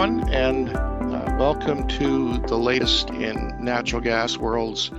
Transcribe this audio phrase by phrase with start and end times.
[0.00, 4.90] Everyone, and uh, welcome to the latest in Natural Gas World's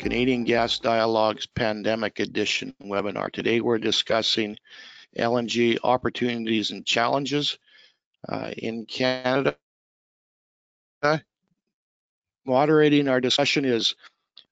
[0.00, 3.30] Canadian Gas Dialogues Pandemic Edition webinar.
[3.30, 4.58] Today, we're discussing
[5.16, 7.56] LNG opportunities and challenges
[8.28, 9.54] uh, in Canada.
[12.44, 13.94] Moderating our discussion is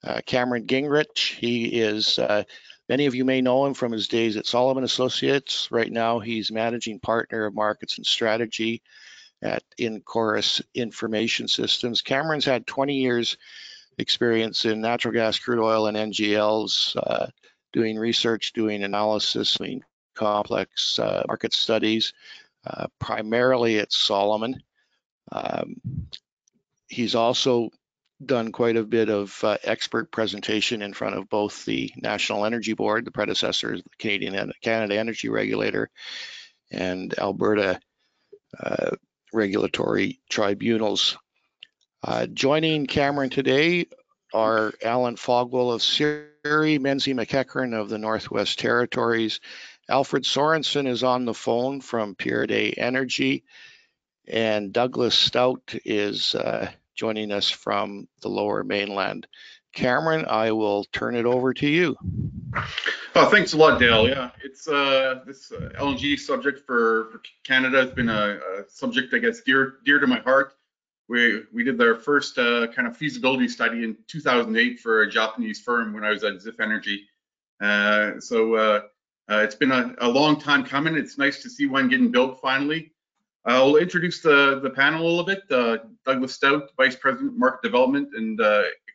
[0.04, 1.34] uh, Cameron Gingrich.
[1.34, 2.44] He is uh,
[2.88, 5.66] Many of you may know him from his days at Solomon Associates.
[5.72, 8.82] Right now, he's managing partner of markets and strategy
[9.46, 12.02] at Incorrys Information Systems.
[12.02, 13.36] Cameron's had 20 years
[13.96, 17.26] experience in natural gas, crude oil, and NGLs, uh,
[17.72, 19.82] doing research, doing analysis, doing
[20.14, 22.12] complex uh, market studies,
[22.66, 24.62] uh, primarily at Solomon.
[25.30, 25.76] Um,
[26.88, 27.70] he's also
[28.24, 32.72] done quite a bit of uh, expert presentation in front of both the National Energy
[32.72, 35.90] Board, the predecessor, the Canadian Canada Energy Regulator,
[36.70, 37.78] and Alberta
[38.58, 38.90] uh,
[39.32, 41.16] regulatory tribunals.
[42.02, 43.86] Uh, joining Cameron today
[44.32, 49.40] are Alan Fogwill of CERI, Menzie McEachern of the Northwest Territories.
[49.88, 53.44] Alfred Sorensen is on the phone from Pieridae Energy,
[54.26, 59.26] and Douglas Stout is uh, joining us from the lower mainland.
[59.76, 61.96] Cameron, I will turn it over to you.
[63.14, 64.08] Oh, thanks a lot, Dale.
[64.08, 69.12] Yeah, it's uh, this uh, LNG subject for, for Canada has been a, a, subject
[69.14, 70.54] I guess, dear dear to my heart.
[71.08, 75.60] We we did our first uh, kind of feasibility study in 2008 for a Japanese
[75.60, 77.06] firm when I was at Ziff Energy.
[77.60, 78.80] Uh, so uh,
[79.30, 80.96] uh, it's been a, a, long time coming.
[80.96, 82.92] It's nice to see one getting built finally.
[83.44, 85.48] I'll introduce the, the panel a little bit.
[86.04, 88.40] Douglas Stout, Vice President, Market Development and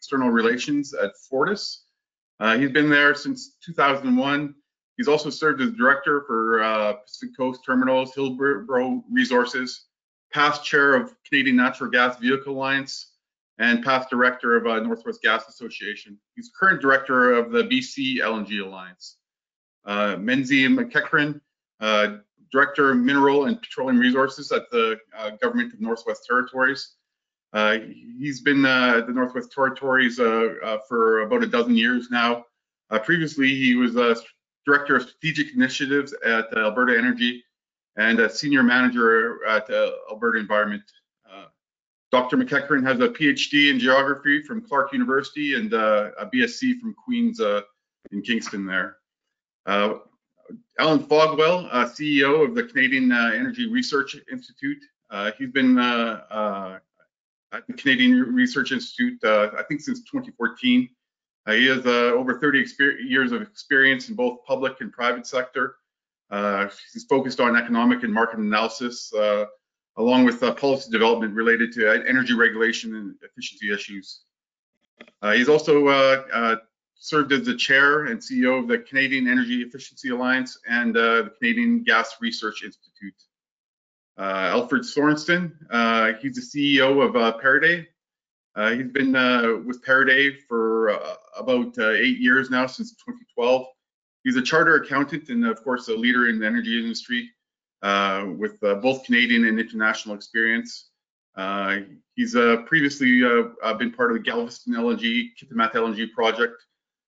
[0.01, 1.83] External Relations at Fortis.
[2.39, 4.55] Uh, he's been there since 2001.
[4.97, 9.85] He's also served as Director for uh, Pacific Coast Terminals, Hillsborough Resources,
[10.33, 13.11] past Chair of Canadian Natural Gas Vehicle Alliance,
[13.59, 16.19] and past Director of uh, Northwest Gas Association.
[16.35, 19.17] He's current Director of the BC LNG Alliance.
[19.85, 21.39] Uh, Menzie McEachern,
[22.51, 26.95] Director of Mineral and Petroleum Resources at the uh, Government of Northwest Territories.
[27.53, 27.77] Uh,
[28.17, 32.45] he's been uh, at the Northwest Territories uh, uh, for about a dozen years now.
[32.89, 34.15] Uh, previously, he was a
[34.65, 37.43] Director of Strategic Initiatives at Alberta Energy
[37.97, 39.69] and a Senior Manager at
[40.09, 40.83] Alberta Environment.
[42.11, 42.35] Dr.
[42.35, 48.21] McEachern has a PhD in Geography from Clark University and a BSc from Queen's in
[48.21, 48.97] Kingston there.
[50.79, 54.83] Alan Fogwill, uh, CEO of the Canadian uh, Energy Research Institute.
[55.09, 56.79] Uh, he's been uh, uh,
[57.53, 60.89] at the Canadian Research Institute, uh, I think, since 2014.
[61.47, 62.65] Uh, he has uh, over 30
[63.03, 65.75] years of experience in both public and private sector.
[66.29, 69.11] Uh, he's focused on economic and market analysis,
[69.97, 74.21] along with policy development related to energy regulation and efficiency issues.
[75.33, 76.59] he's also
[77.01, 81.33] served as the chair and CEO of the Canadian Energy Efficiency Alliance and uh, the
[81.39, 83.15] Canadian Gas Research Institute.
[84.17, 86.41] Uh, Alfred Sorensen, uh, he's the
[86.77, 87.87] CEO of uh, Pieridae.
[88.55, 93.65] Uh, he's been uh, with Pieridae for uh, about uh, eight years now, since 2012.
[94.23, 97.29] He's a charter accountant and, of course, a leader in the energy industry
[98.37, 100.89] with both Canadian and international experience.
[102.15, 102.33] he's
[102.65, 103.21] previously
[103.79, 106.63] been part of the Galveston LNG, Kitimat LNG project,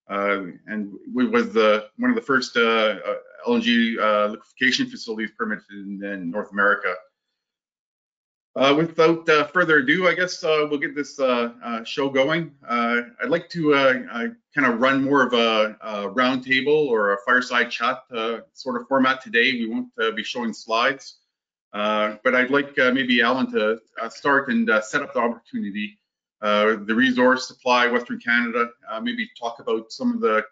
[0.09, 3.15] Uh, and we was the one of the first uh, uh
[3.47, 6.93] LNG uh, liquefaction facilities permitted in, in North America.
[8.55, 11.15] Uh, without uh, further ado, I guess uh, we'll get this
[11.85, 12.51] show going.
[12.69, 13.73] I'd like to
[14.53, 18.03] kind of run more of a, a roundtable or a fireside chat
[18.53, 19.53] sort of format today.
[19.53, 21.17] We won't be showing slides,
[21.71, 23.79] but I'd like maybe Alan to
[24.09, 26.02] start and set up the opportunity uh,
[26.43, 30.43] the resource supply, Western Canada, uh, maybe talk about some of the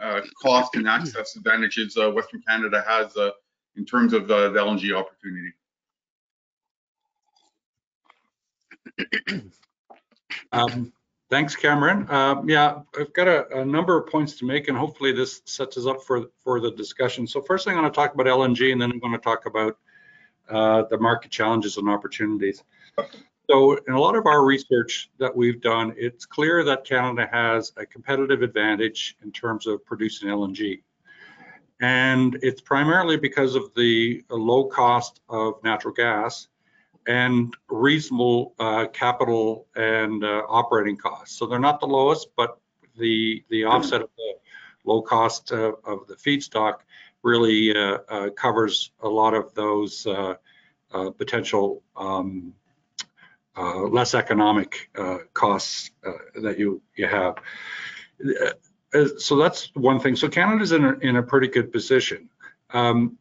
[0.00, 3.14] uh, cost and access advantages Western Canada has
[3.76, 5.52] in terms of the LNG opportunity.
[10.52, 10.92] Um,
[11.30, 12.06] thanks, Cameron.
[12.08, 15.76] Uh, yeah, I've got a, a, number of points to make, and hopefully this sets
[15.76, 17.26] us up for, for the discussion.
[17.26, 19.78] So first, I'm going to talk about LNG, and then I'm going to talk about
[20.48, 22.62] uh, the market challenges and opportunities.
[23.48, 27.72] So in a lot of our research that we've done, it's clear that Canada has
[27.76, 30.82] a competitive advantage in terms of producing LNG.
[31.80, 36.48] And it's primarily because of the low cost of natural gas
[37.06, 41.38] and reasonable uh, capital and uh, operating costs.
[41.38, 42.58] So they're not the lowest, but
[42.98, 44.34] the, the offset of the
[44.84, 46.78] low cost of the feedstock
[47.22, 50.34] really uh, uh, covers a lot of those uh,
[50.92, 52.65] uh, potential um, uh,
[53.62, 56.12] less economic uh, costs uh,
[56.42, 57.36] that you you have.
[58.94, 60.16] Uh, so that's one thing.
[60.16, 62.28] So Canada's in a, in a pretty good position.
[62.70, 63.18] Um,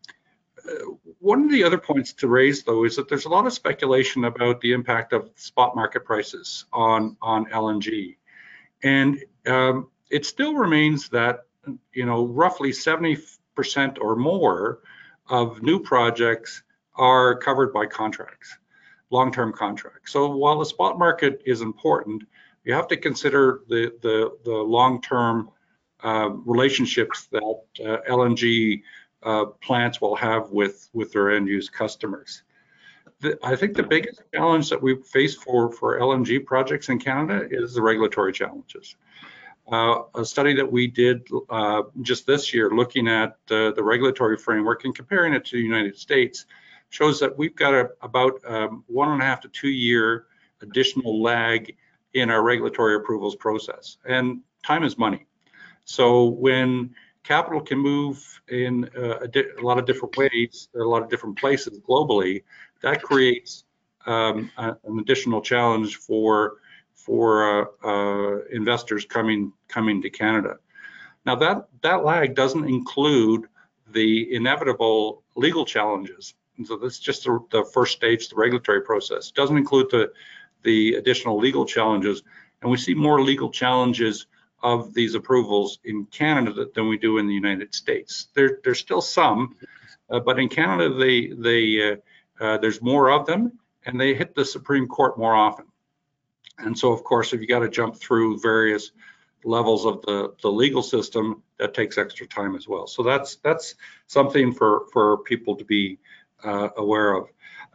[0.67, 0.73] uh,
[1.19, 4.25] one of the other points to raise, though, is that there's a lot of speculation
[4.25, 8.17] about the impact of spot market prices on on LNG,
[8.83, 11.41] and um, it still remains that
[11.93, 14.79] you know roughly 70% or more
[15.27, 16.63] of new projects
[16.95, 18.57] are covered by contracts,
[19.15, 20.11] long-term contracts.
[20.11, 22.23] So while the spot market is important,
[22.65, 25.49] you have to consider the the, the long-term
[26.03, 28.81] uh, relationships that uh, LNG
[29.23, 32.43] uh, plants will have with with their end use customers.
[33.21, 37.47] The, I think the biggest challenge that we face for for LNG projects in Canada
[37.49, 38.95] is the regulatory challenges.
[39.71, 44.85] Uh, a study that we did uh, just this year looking at the regulatory framework
[44.85, 46.45] and comparing it to the United States
[46.95, 50.27] shows that we've got a, about um, one and a half to two year
[50.61, 51.75] additional lag
[52.13, 53.97] in our regulatory approvals process.
[54.05, 55.25] And time is money.
[55.83, 61.03] So when capital can move in uh, a, a, lot of different ways, a lot
[61.03, 62.43] of different places globally,
[62.81, 63.65] that creates
[64.05, 66.59] um, a, an additional challenge for
[66.93, 70.55] for uh, uh, investors coming coming to Canada.
[71.25, 73.47] Now that that lag doesn't include
[73.91, 76.35] the inevitable legal challenges.
[76.63, 79.29] So that's just the, the first stage, the regulatory process.
[79.29, 80.11] It doesn't include the
[80.63, 82.23] the additional legal challenges,
[82.61, 84.25] and we see more legal challenges
[84.63, 88.29] of these approvals in Canada than we do in the United States.
[88.33, 89.55] There, there's still some,
[90.09, 94.33] uh, but in Canada, they, they, uh, uh, there's more of them, and they hit
[94.33, 95.65] the Supreme Court more often.
[96.57, 98.91] And so, of course, if you got to jump through various
[99.43, 102.87] levels of the, the legal system, that takes extra time as well.
[102.87, 103.75] So that's that's
[104.07, 105.99] something for for people to be
[106.45, 107.27] uh, aware of.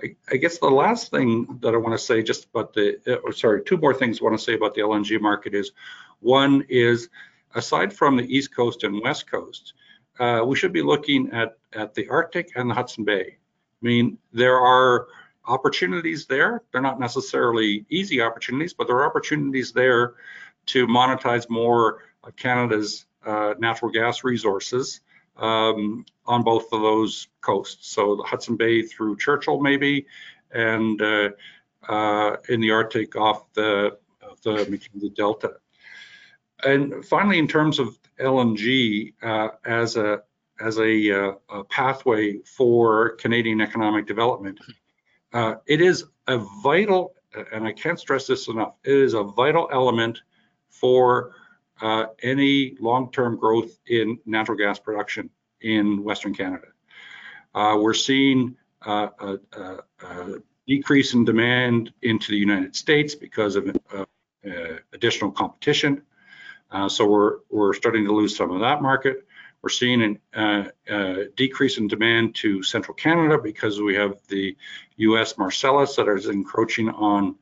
[0.02, 3.16] I, I, guess the last thing that I want to say just about the, uh,
[3.16, 5.72] or sorry, two more things I want to say about the LNG market is,
[6.20, 7.08] one is,
[7.54, 9.74] aside from the East Coast and West Coast,
[10.18, 13.36] uh, we should be looking at at the Arctic and the Hudson Bay.
[13.82, 15.08] I mean, there are
[15.46, 16.62] opportunities there.
[16.70, 20.14] They're not necessarily easy opportunities, but there are opportunities there
[20.66, 25.00] to monetize more of Canada's uh, natural gas resources
[25.36, 27.88] um, on both of those coasts.
[27.88, 30.06] So the Hudson Bay through Churchill maybe,
[30.52, 31.30] and uh,
[31.88, 33.98] uh, in the Arctic off the,
[34.42, 35.54] the Mackenzie Delta.
[36.64, 40.22] And finally, in terms of LNG uh, as a
[40.60, 44.60] as a, uh, a, pathway for Canadian economic development,
[45.32, 47.14] uh, it is a vital,
[47.50, 50.20] and I can't stress this enough, it is a vital element
[50.68, 51.32] for
[51.80, 55.30] uh, any long-term growth in natural gas production
[55.60, 56.68] in Western Canada.
[57.54, 58.56] Uh, we're seeing
[58.86, 64.04] uh, a, a, a, decrease in demand into the United States because of uh,
[64.92, 66.00] additional competition.
[66.70, 69.26] Uh, so we're, we're starting to lose some of that market.
[69.62, 74.56] We're seeing a uh, uh, decrease in demand to central Canada because we have the
[74.96, 75.36] U.S.
[75.36, 77.34] Marcellus that is encroaching on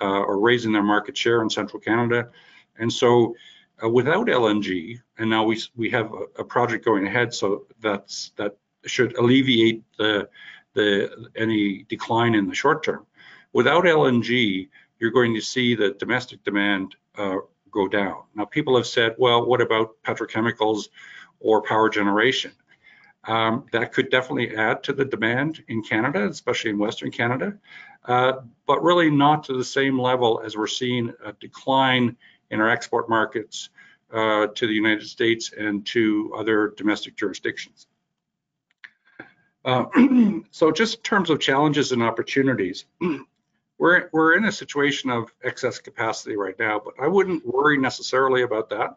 [0.00, 2.30] uh, or raising their market share in central Canada.
[2.78, 3.34] And so
[3.82, 8.32] uh, without LNG, and now we, we have a, a, project going ahead, so that's
[8.36, 10.28] that should alleviate the,
[10.74, 13.06] the any decline in the short term.
[13.52, 17.36] Without LNG, you're going to see the domestic demand uh,
[17.70, 18.22] go down.
[18.34, 20.88] Now, people have said, well, what about petrochemicals?
[21.44, 22.52] or power generation.
[23.26, 27.54] Um, that could definitely add to the demand in Canada, especially in Western Canada,
[28.06, 28.32] uh,
[28.66, 32.16] but really not to the same level as we're seeing a decline
[32.54, 33.68] in our export markets
[34.12, 37.88] uh, to the United States and to other domestic jurisdictions.
[39.64, 39.86] Uh,
[40.52, 42.84] so just in terms of challenges and opportunities,
[43.78, 48.42] we're, we're in a situation of excess capacity right now, but I wouldn't worry necessarily
[48.42, 48.94] about that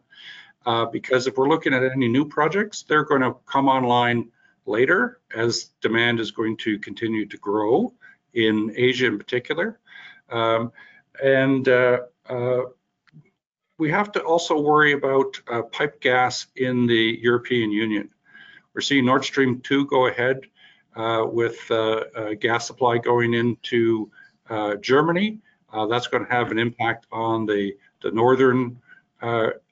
[0.64, 4.30] uh, because if we're looking at any new projects, they're going to come online
[4.66, 7.92] later as demand is going to continue to grow
[8.34, 9.80] in Asia in particular.
[10.30, 10.70] Um,
[11.20, 12.62] and uh, uh,
[13.78, 18.10] we have to also worry about uh, pipe gas in the European Union.
[18.74, 20.40] We're seeing Nord Stream 2 go ahead
[20.96, 24.10] uh, with uh, gas supply going into
[24.80, 25.38] Germany.
[25.88, 28.80] that's going to have an impact on the, the northern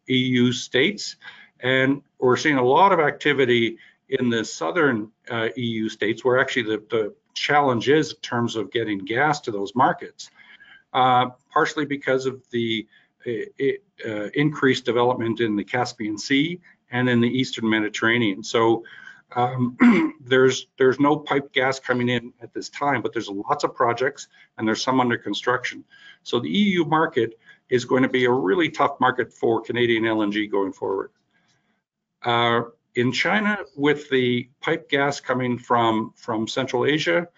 [0.07, 1.17] EU states.
[1.61, 6.63] And we're seeing a lot of activity in the southern uh, EU states where actually
[6.63, 10.31] the, the, challenge is in terms of getting gas to those markets,
[10.95, 12.87] uh, partially because of the
[13.27, 18.43] uh, increased development in the Caspian Sea and in the Eastern Mediterranean.
[18.45, 18.85] So
[19.35, 19.77] Um,
[20.25, 24.29] there's there's no pipe gas coming in at this time, but there's lots of projects
[24.57, 25.85] and there's some under construction.
[26.23, 30.49] So the EU market is going to be a really tough market for Canadian LNG
[30.51, 31.11] going forward.
[32.23, 32.63] Uh,
[32.95, 37.29] in China, with the pipe gas coming from from Central Asia,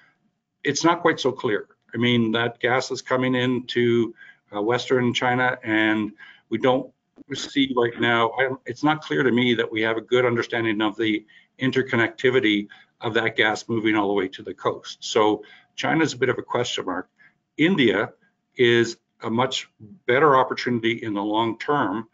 [0.63, 1.69] it's not quite so clear.
[1.95, 4.15] I mean, that gas is coming into
[4.55, 6.13] uh, Western China, and
[6.49, 6.91] we don't
[7.35, 8.33] see right now.
[8.67, 11.25] It's not clear to me that we have a good understanding of the
[11.61, 12.69] interconnectivity
[13.01, 14.99] of that gas moving all the way to the coast.
[15.01, 15.43] So
[15.77, 17.09] China's a bit of a question mark.
[17.57, 18.13] India
[18.57, 19.69] is a much
[20.07, 22.09] better opportunity in the long term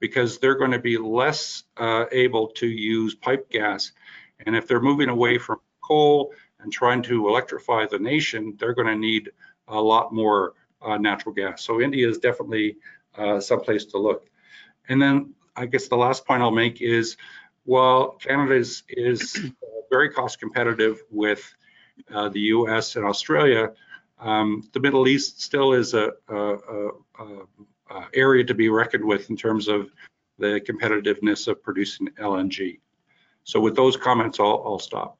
[0.00, 3.92] because they're going to be less uh, able to use pipe gas.
[4.44, 8.88] And if they're moving away from coal and trying to electrify the nation, they're going
[8.88, 9.30] to need
[9.68, 10.54] a lot more
[10.86, 11.62] uh, natural gas.
[11.64, 12.76] So India is definitely
[13.16, 14.28] uh, someplace to look.
[14.88, 17.16] And then I guess the last point I'll make is,
[17.64, 19.36] while Canada is, is
[19.90, 21.42] very cost competitive with
[22.14, 23.72] uh, the US and Australia,
[24.18, 29.30] um, the Middle East still is a, a, a, a, area to be reckoned with
[29.30, 29.90] in terms of
[30.38, 32.80] the competitiveness of producing LNG.
[33.44, 35.18] So with those comments, I'll, I'll stop.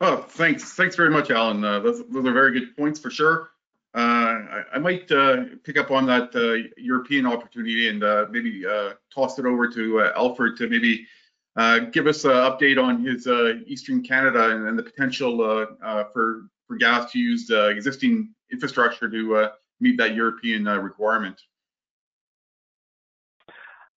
[0.00, 0.72] Oh, thanks.
[0.72, 1.62] Thanks very much, Alan.
[1.64, 3.50] Uh, those, those, are very good points for sure.
[3.94, 4.23] Uh,
[4.54, 8.92] I, I, might uh, pick up on that uh, European opportunity and uh, maybe uh,
[9.12, 11.06] toss it over to uh, Alfred to maybe
[11.56, 15.38] uh, give us an update on his uh, Eastern Canada and, and the potential
[16.12, 21.38] for for gas to use existing infrastructure to meet that European requirement.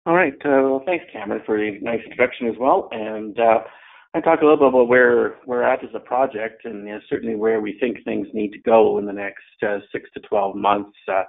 [0.06, 0.34] All right.
[0.44, 2.90] well, thanks, Cameron, for the nice introduction as well.
[2.92, 3.38] And
[4.18, 7.00] I talk a little bit about where we're at as a project and you know,
[7.08, 10.56] certainly where we think things need to go in the next uh, six to 12
[10.56, 10.98] months.
[11.08, 11.22] Uh,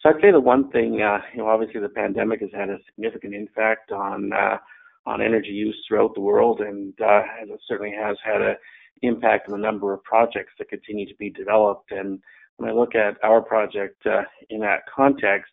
[0.00, 2.78] so I'd say the one thing, uh, you know, obviously the pandemic has had a
[2.86, 4.58] significant impact on uh,
[5.04, 8.54] on energy use throughout the world, and uh, it certainly has had an
[9.02, 11.90] impact on the number of projects that continue to be developed.
[11.90, 12.20] And
[12.58, 15.50] when I look at our project uh, in that context,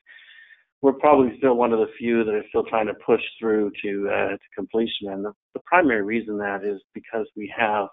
[0.81, 4.09] we're probably still one of the few that are still trying to push through to
[4.09, 5.09] uh, to completion.
[5.09, 7.88] And the, the, primary reason that is because we have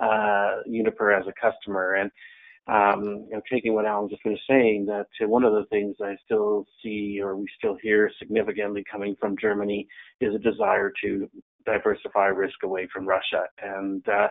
[0.00, 1.94] uh, Uniper as a customer.
[1.94, 2.10] And
[2.68, 6.64] um, you know, taking what Alan just saying, that one of the things I still
[6.82, 9.86] see or we still hear significantly coming from Germany
[10.20, 11.28] is a desire to
[11.66, 13.44] diversify risk away from Russia.
[13.62, 14.28] And uh,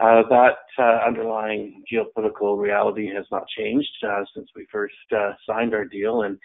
[0.00, 5.72] uh, that uh, underlying geopolitical reality has not changed uh, since we first uh, signed
[5.72, 6.36] our deal, and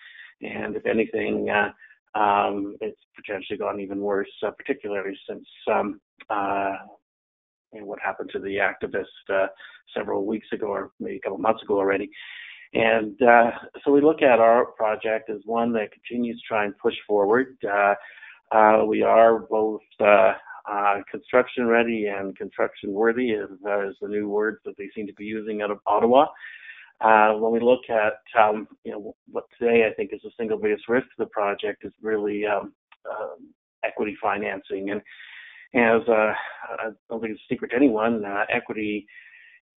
[0.42, 1.72] and if anything, uh,
[2.18, 6.74] um, it's potentially gone even worse, uh, particularly since um, uh,
[7.72, 9.48] what happened to the activist uh,
[9.96, 12.10] several weeks ago or maybe a couple months ago already.
[12.74, 13.52] And uh,
[13.84, 17.58] so we look at our project as one that continues to try and push forward.
[17.64, 17.96] Uh,
[18.88, 19.82] we are both
[21.12, 23.50] construction ready and construction worthy, as
[24.02, 26.28] the new words that they seem to be using out of Ottawa.
[27.02, 30.58] Uh, when we look at, um, you know, what today I think is the single
[30.58, 32.74] biggest risk to the project is really um,
[33.10, 33.36] uh,
[33.86, 34.90] equity financing.
[34.90, 35.02] And
[35.74, 36.34] as uh,
[36.78, 39.06] I don't think it's a secret to anyone, uh, equity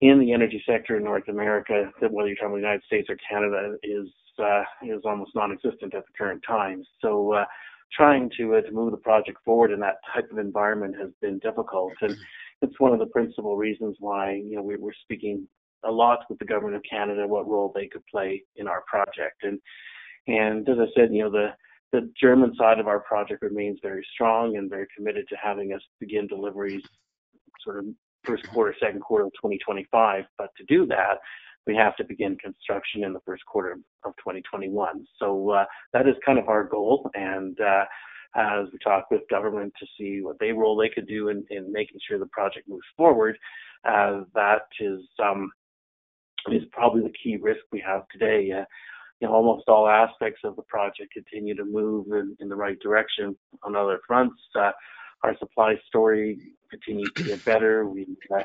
[0.01, 3.17] in the energy sector in North America, whether you're talking about the United States or
[3.29, 4.09] Canada, is
[4.43, 6.83] uh, is almost non-existent at the current time.
[7.01, 7.45] So uh,
[7.93, 11.93] trying to to move the project forward in that type of environment has been difficult.
[12.01, 12.17] And
[12.63, 15.47] it's one of the principal reasons why you know we are speaking
[15.85, 19.43] a lot with the government of Canada what role they could play in our project.
[19.43, 19.61] And
[20.27, 21.49] and as I said, you know the
[21.93, 25.83] the German side of our project remains very strong and very committed to having us
[26.01, 26.83] begin deliveries
[27.63, 27.87] sort of
[28.25, 30.25] first quarter, second quarter of 2025.
[30.39, 31.19] But to do that,
[31.67, 35.07] we have to begin construction in the first quarter of 2021.
[35.19, 37.11] So uh, that is kind of our goal.
[37.15, 37.85] And uh,
[38.35, 41.71] as we talk with government to see what they role they could do in, in
[41.71, 43.37] making sure the project moves forward,
[43.85, 45.51] uh, that is um,
[46.51, 48.51] is probably the key risk we have today.
[48.53, 48.65] Uh,
[49.21, 52.79] you know, almost all aspects of the project continue to move in, in the right
[52.81, 54.41] direction on other fronts.
[54.55, 54.73] Uh,
[55.23, 57.87] our supply story continues to get better.
[57.87, 58.43] We've uh,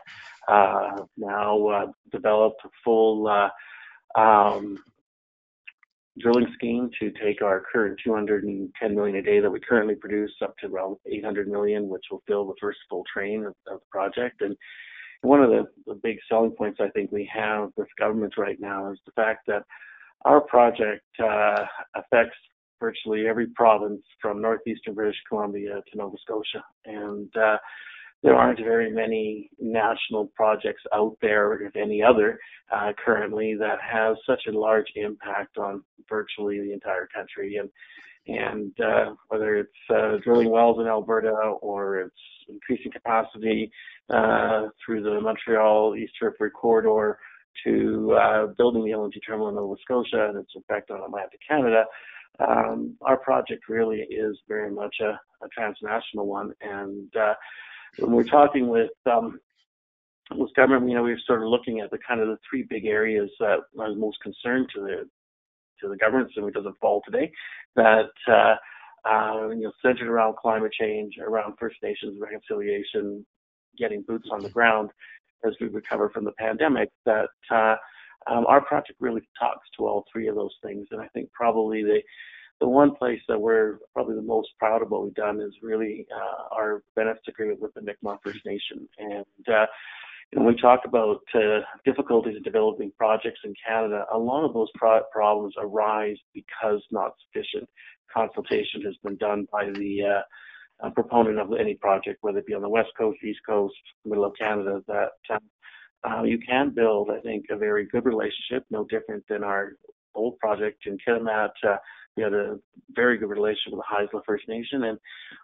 [0.52, 3.50] uh now uh, developed a full uh,
[4.20, 4.78] um,
[6.20, 10.56] drilling scheme to take our current 210 million a day that we currently produce up
[10.58, 14.42] to around 800 million, which will fill the first full train of, of the project.
[14.42, 14.56] And
[15.22, 18.92] one of the, the big selling points I think we have with governments right now
[18.92, 19.64] is the fact that
[20.26, 22.38] our project uh, affects
[22.80, 26.64] virtually every province from northeastern British Columbia to Nova Scotia.
[26.86, 27.58] And uh,
[28.24, 32.40] there aren't very many national projects out there, if any other,
[32.72, 37.58] uh, currently that have such a large impact on virtually the entire country.
[37.58, 37.70] And
[38.28, 41.32] and uh, whether it's uh, drilling wells in Alberta
[41.62, 42.16] or it's
[42.50, 43.72] increasing capacity
[44.10, 47.20] uh, through the Montreal East Territory corridor
[47.64, 51.86] to uh, building the LNG terminal in Nova Scotia and its effect on Atlantic Canada,
[52.40, 56.54] um, our project really is very much a, a transnational one.
[56.62, 57.34] And uh,
[58.00, 59.40] when we're talking with um,
[60.36, 62.86] with government, you know, we're sort of looking at the kind of the three big
[62.86, 65.10] areas that are most concerned to the
[65.82, 67.32] to the government, so it doesn't fall today.
[67.76, 68.56] That uh,
[69.08, 73.26] uh, you know, centered around climate change, around First Nations reconciliation,
[73.78, 74.90] getting boots on the ground
[75.46, 76.90] as we recover from the pandemic.
[77.06, 77.76] That uh,
[78.30, 81.84] um, our project really talks to all three of those things, and I think probably
[81.84, 82.02] the
[82.60, 86.08] the one place that we're probably the most proud of what we've done is really
[86.12, 88.90] uh, our benefits agreement with the Mi'kmaq First Nation.
[88.98, 89.68] And uh,
[90.34, 94.70] when we talk about uh, difficulties in developing projects in Canada, a lot of those
[94.76, 97.70] pro- problems arise because not sufficient
[98.14, 102.54] consultation has been done by the uh, uh, proponent of any project, whether it be
[102.54, 105.40] on the west coast, east coast, middle of Canada, that um,
[106.08, 109.74] uh, you can build, I think, a very good relationship, no different than our
[110.14, 111.52] old project in Kitimat.
[111.68, 111.78] Uh,
[112.16, 112.58] we had a
[112.92, 114.98] very good relationship with the Haisla First Nation, and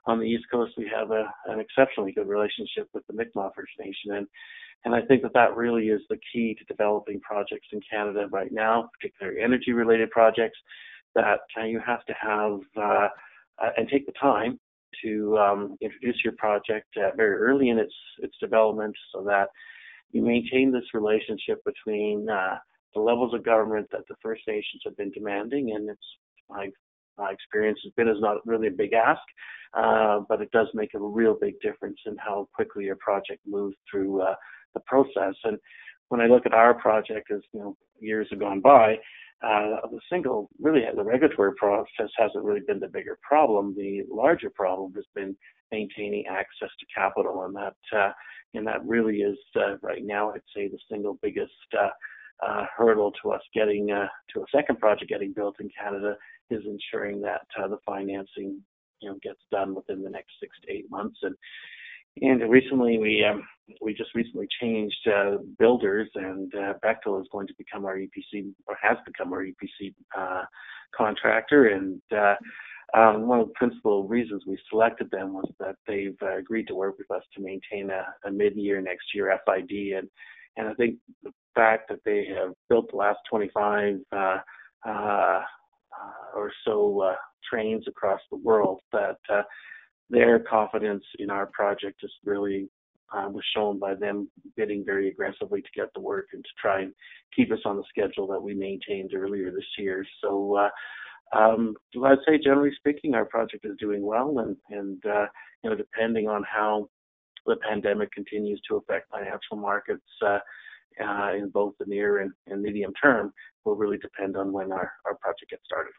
[0.08, 3.74] on the East Coast we have a, an exceptionally good relationship with the Mi'kmaq First
[3.80, 4.14] Nation.
[4.14, 4.28] And
[4.86, 8.52] and I think that that really is the key to developing projects in Canada right
[8.52, 10.58] now, particularly energy-related projects.
[11.16, 13.08] That uh, you have to have uh,
[13.62, 14.60] uh, and take the time
[15.04, 19.50] to um, introduce your project uh, very early in its its development, so that
[20.12, 22.58] you maintain this relationship between uh,
[22.96, 26.08] the levels of government that the First Nations have been demanding, and it's
[26.50, 26.70] my
[27.18, 29.22] my experience has been is not really a big ask,
[30.28, 34.24] but it does make a real big difference in how quickly your project moves through
[34.74, 35.36] the process.
[35.44, 35.58] And
[36.10, 38.98] when I look at our project, as you know, years have gone by,
[39.44, 43.76] uh, the single really the regulatory process hasn't really been the bigger problem.
[43.76, 45.36] The larger problem has been
[45.72, 48.12] maintaining access to capital, and that uh,
[48.54, 51.90] and that really is uh, right now I'd say the single biggest uh,
[52.46, 56.16] uh, hurdle to us getting uh, to a second project getting built in Canada
[56.50, 58.62] is ensuring that the financing
[59.02, 61.18] you know gets done within the next six to eight months.
[61.22, 61.36] And
[62.22, 63.44] and recently we um,
[63.82, 68.54] we just recently changed uh, builders, and uh, Bechtel is going to become our EPC
[68.68, 70.44] or has become our EPC uh,
[70.96, 71.68] contractor.
[71.68, 72.36] And uh,
[72.96, 76.76] um, one of the principal reasons we selected them was that they've uh, agreed to
[76.76, 80.10] work with us to maintain a, a mid-year next year FID, and
[80.58, 84.38] and I think the fact that they have built the last 25 uh,
[84.88, 85.42] uh,
[86.36, 87.16] or so
[87.50, 89.42] trains across the world, that uh,
[90.10, 92.70] their confidence in our project just really
[93.14, 96.82] uh, was shown by them bidding very aggressively to get the work and to try
[96.82, 96.94] and
[97.36, 100.06] keep us on the schedule that we maintained earlier this year.
[100.22, 100.70] So uh,
[101.38, 105.26] um, I'd say generally speaking, our project is doing well, and and uh,
[105.64, 106.90] you know depending on how
[107.46, 110.40] the pandemic continues to affect financial markets uh,
[111.04, 113.34] uh, in both the near and, and, medium term
[113.66, 115.92] will really depend on when our, our project gets started.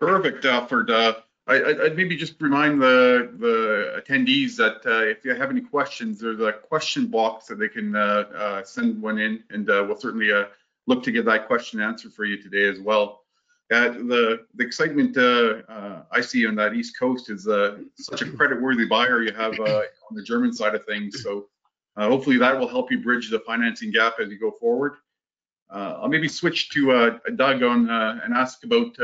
[0.00, 0.88] Perfect, Alfred.
[1.48, 5.62] Uh, I, would maybe just remind the, the attendees that uh, if you have any
[5.62, 9.98] questions, there's a question box that they can uh, uh, send one in, and we'll
[9.98, 10.30] certainly
[10.86, 13.22] look to get that question answered for you today as well.
[13.70, 17.46] Uh, the the excitement uh, uh, I see on that East Coast is
[17.96, 21.22] such a credit-worthy buyer you have on the German side of things.
[21.22, 21.48] So
[21.98, 24.94] hopefully that will help you bridge the financing gap as you go forward.
[25.70, 28.96] I'll maybe switch to Doug on and ask about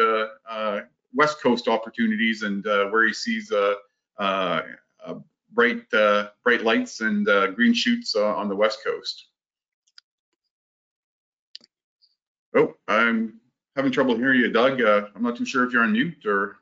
[1.15, 3.75] West Coast opportunities and uh, where he sees uh,
[4.19, 4.63] uh,
[5.53, 9.27] bright bright lights and green shoots on the West Coast.
[12.57, 13.41] Oh, I'm
[13.75, 14.81] having trouble hearing you, Doug.
[14.81, 16.57] Uh, I'm not too sure if you're on mute or.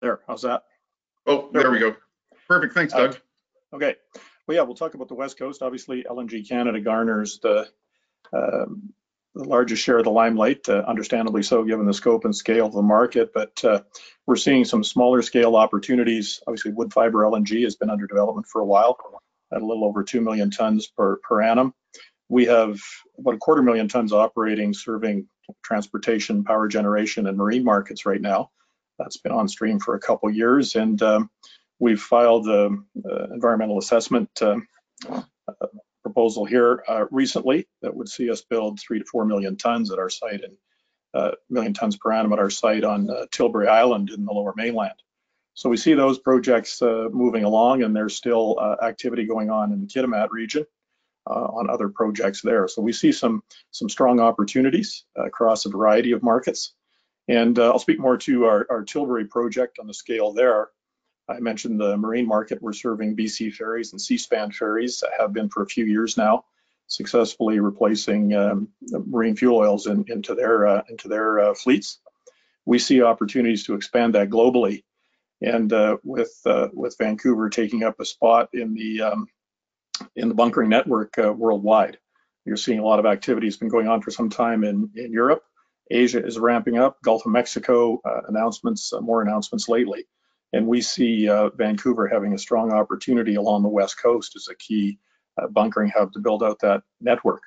[0.00, 0.64] There, how's that?
[1.26, 1.94] Oh, there we go.
[2.52, 2.74] Perfect.
[2.74, 3.14] Thanks, Doug.
[3.72, 3.94] Uh, okay.
[4.46, 5.62] Well, yeah, we'll talk about the West Coast.
[5.62, 7.66] Obviously, LNG Canada garners the
[8.30, 8.92] um,
[9.34, 12.74] the largest share of the limelight, uh, understandably so, given the scope and scale of
[12.74, 13.32] the market.
[13.32, 13.80] But uh,
[14.26, 16.42] we're seeing some smaller scale opportunities.
[16.46, 18.98] Obviously, Woodfibre LNG has been under development for a while
[19.50, 21.72] at a little over 2 million tons per, per annum.
[22.28, 22.78] We have
[23.18, 25.26] about a quarter million tons operating, serving
[25.64, 28.50] transportation, power generation, and marine markets right now.
[28.98, 31.30] That's been on stream for a couple years, and um,
[31.82, 32.64] we've filed the
[33.10, 34.56] uh, environmental assessment uh,
[36.02, 39.98] proposal here uh, recently that would see us build three to four million tons at
[39.98, 40.56] our site and
[41.14, 44.54] uh, million tons per annum at our site on uh, Tilbury Island in the lower
[44.56, 44.98] mainland.
[45.54, 49.72] So we see those projects uh, moving along and there's still uh, activity going on
[49.72, 50.64] in the Kitimat region.
[51.28, 52.66] uh, on other projects there.
[52.68, 56.74] So we see some some strong opportunities across a variety of markets.
[57.28, 60.68] And uh, I'll speak more to our, our Tilbury project on the scale there.
[61.32, 62.62] I mentioned the marine market.
[62.62, 66.44] We're serving BC ferries and Seaspan ferries that have been for a few years now,
[66.86, 71.98] successfully replacing um, marine fuel oils in, into their uh, into their uh, fleets.
[72.64, 74.84] We see opportunities to expand that globally,
[75.40, 79.26] and uh, with uh, with Vancouver taking up a spot in the um,
[80.14, 81.98] in the bunkering network uh, worldwide.
[82.44, 83.46] You're seeing a lot of activity.
[83.46, 85.42] It's been going on for some time in in Europe.
[85.90, 87.00] Asia is ramping up.
[87.02, 90.06] Gulf of Mexico uh, announcements, more announcements lately.
[90.52, 94.54] And we see uh, Vancouver having a strong opportunity along the West Coast as a
[94.54, 94.98] key
[95.40, 97.42] uh, bunkering hub to build out that network.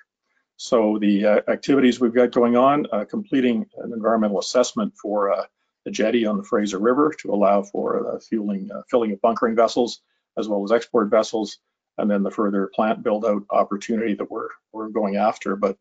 [0.57, 5.45] So the uh, activities we've got going on, uh, completing an environmental assessment for uh,
[5.83, 10.01] the jetty on the Fraser River to allow for fueling, filling of bunkering vessels,
[10.37, 11.59] as well as export vessels,
[11.99, 15.55] and then the further plant build out opportunity that we're, we're going after.
[15.55, 15.77] But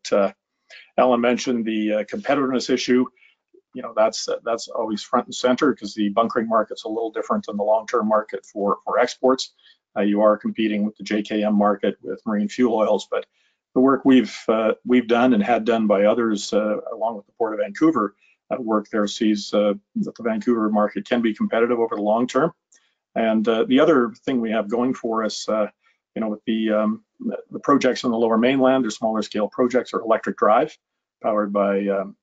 [0.97, 3.07] Alan mentioned the competitiveness issue
[3.75, 7.45] you know that's that's always front and center because the bunkering market's a little different
[7.45, 9.53] than the long-term market for for exports.
[9.97, 13.25] Uh, you are competing with the JKM market with marine fuel oils, but
[13.73, 17.33] the work we've uh, we've done and had done by others uh, along with the
[17.33, 18.15] Port of Vancouver
[18.49, 22.27] uh, work there sees uh, that the Vancouver market can be competitive over the long
[22.27, 22.53] term.
[23.13, 27.03] And uh, the other thing we have going for us, you know, with the um,
[27.19, 30.77] the projects on the Lower Mainland, or smaller scale projects, are electric drive,
[31.21, 32.15] powered by um,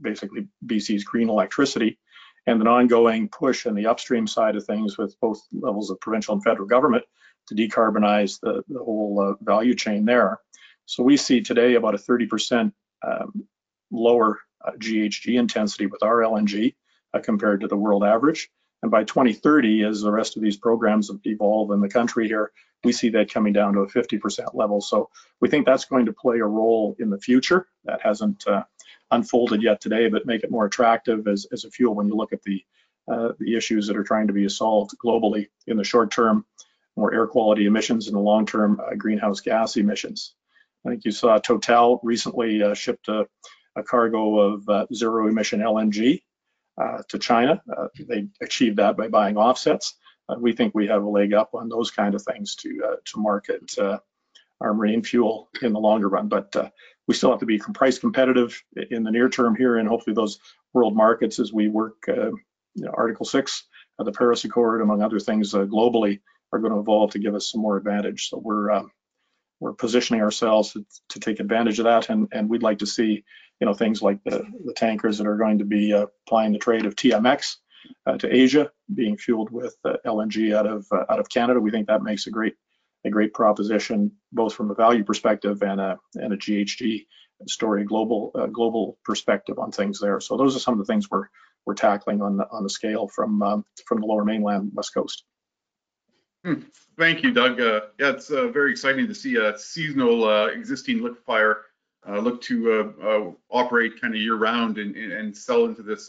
[0.00, 1.98] basically BC's green electricity,
[2.46, 6.34] and an ongoing push in the upstream side of things with both levels of provincial
[6.34, 7.04] and federal government
[7.48, 10.38] to decarbonize the, the whole uh, value chain there.
[10.86, 12.72] So we see today about a 30%
[13.06, 13.46] um,
[13.90, 16.74] lower uh, GHG intensity with our LNG
[17.12, 18.50] uh, compared to the world average.
[18.82, 22.52] And by 2030, as the rest of these programs evolve in the country here,
[22.84, 24.80] we see that coming down to a 50% level.
[24.80, 27.66] So we think that's going to play a role in the future.
[27.84, 28.64] That hasn't uh,
[29.10, 32.32] unfolded yet today, but make it more attractive as, as a fuel when you look
[32.32, 32.62] at the
[33.10, 36.44] uh, the issues that are trying to be solved globally in the short term,
[36.96, 40.34] more air quality emissions in the long term uh, greenhouse gas emissions.
[40.86, 43.26] I think you saw Total recently uh, shipped a,
[43.76, 46.22] a, cargo of uh, zero emission LNG
[46.80, 47.62] uh, to China.
[47.74, 49.94] Uh, they achieved that by buying offsets.
[50.38, 53.74] we think we have a leg up on those kind of things to to market
[54.60, 56.28] our marine fuel in the longer run.
[56.28, 56.54] But
[57.08, 60.38] we still have to be price competitive in the near term here, and hopefully those
[60.74, 62.30] world markets as we work uh,
[62.74, 63.64] you know, Article 6
[63.98, 66.20] of the Paris Accord, among other things uh, globally,
[66.52, 68.28] are going to evolve to give us some more advantage.
[68.28, 68.92] So we're um,
[69.58, 73.24] we're positioning ourselves to, to, take advantage of that, and, and we'd like to see
[73.60, 76.58] you know things like the, the tankers that are going to be uh, applying the
[76.58, 77.56] trade of TMX
[78.06, 81.58] uh, to Asia, being fueled with uh, LNG out of uh, out of Canada.
[81.58, 82.54] We think that makes a great
[83.08, 87.06] a great proposition, both from a value perspective and a and a GHG
[87.46, 90.20] story, global uh, global perspective on things there.
[90.20, 91.26] So those are some of the things we're
[91.66, 95.24] we're tackling on the on the scale from um, from the Lower Mainland West Coast.
[96.44, 96.62] Hmm.
[96.96, 97.60] Thank you, Doug.
[97.60, 101.62] Uh, yeah, it's uh, very exciting to see a seasonal uh, existing liquefier
[102.08, 106.08] uh, look to uh, operate kind of year round and, and, sell into this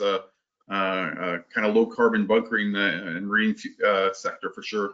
[0.70, 3.56] kind of low carbon bunkering and marine
[4.14, 4.92] sector for sure.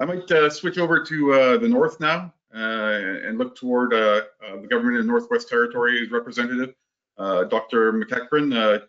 [0.00, 4.22] I might uh, switch over to uh, the north now uh, and look toward uh,
[4.44, 6.74] uh, the government in Northwest Territories representative,
[7.18, 7.92] Dr.
[7.92, 8.82] McEachern.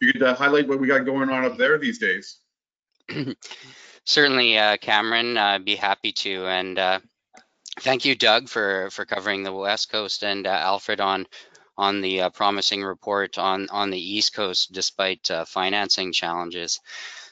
[0.00, 2.40] you could highlight what we got going on up there these days.
[4.04, 6.46] Certainly, Cameron, I'd be happy to.
[6.46, 7.00] And
[7.78, 11.26] thank you, Doug, for, for covering the West Coast and Alfred on
[11.78, 16.80] on the uh, promising report on on the East Coast despite uh, financing challenges.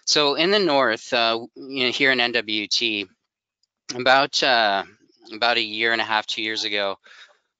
[0.06, 3.08] So in the north, uh, you know, here in NWT,
[3.94, 4.84] about uh,
[5.32, 6.96] about a year and a half, two years ago,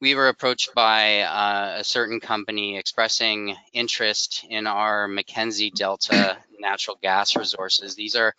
[0.00, 6.98] we were approached by uh, a certain company expressing interest in our Mackenzie Delta natural
[7.02, 7.94] gas resources.
[7.94, 8.34] These are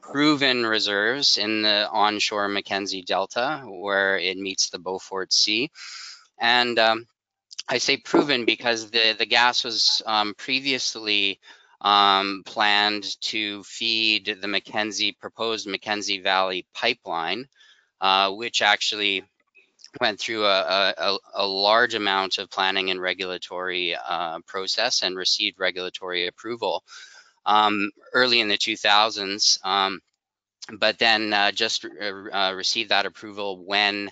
[0.00, 5.70] proven reserves in the onshore Mackenzie Delta where it meets the Beaufort Sea.
[6.40, 7.06] And um,
[7.68, 11.40] I say proven because the, the gas was um, previously
[11.86, 17.46] um, planned to feed the Mackenzie proposed Mackenzie Valley pipeline,
[18.00, 19.22] uh, which actually
[20.00, 25.60] went through a, a, a, large amount of planning and regulatory uh, process and received
[25.60, 26.82] regulatory approval
[27.46, 30.00] um, early in the 2000s, um,
[30.80, 34.10] but then uh, just uh, received that approval when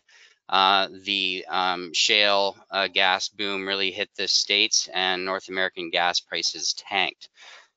[0.49, 6.21] uh, the um, shale uh, gas boom really hit the states and North American gas
[6.21, 7.29] prices tanked.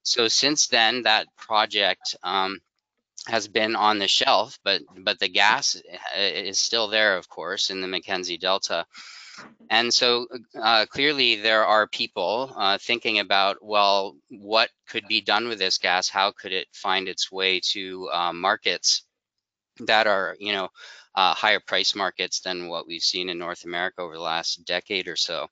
[0.08, 2.60] So since then, that project um,
[3.28, 7.70] has been on the shelf, but but the gas uh, is still there, of course,
[7.72, 8.86] in the Mackenzie Delta.
[9.70, 10.28] And so
[10.60, 15.78] uh, clearly there are people uh, thinking about, well, what could be done with this
[15.78, 16.08] gas?
[16.08, 19.04] How could it find its way to uh, markets
[19.82, 20.70] that are, you know,
[21.16, 25.10] uh, higher price markets than what we've seen in North America over the last decade
[25.10, 25.50] or so?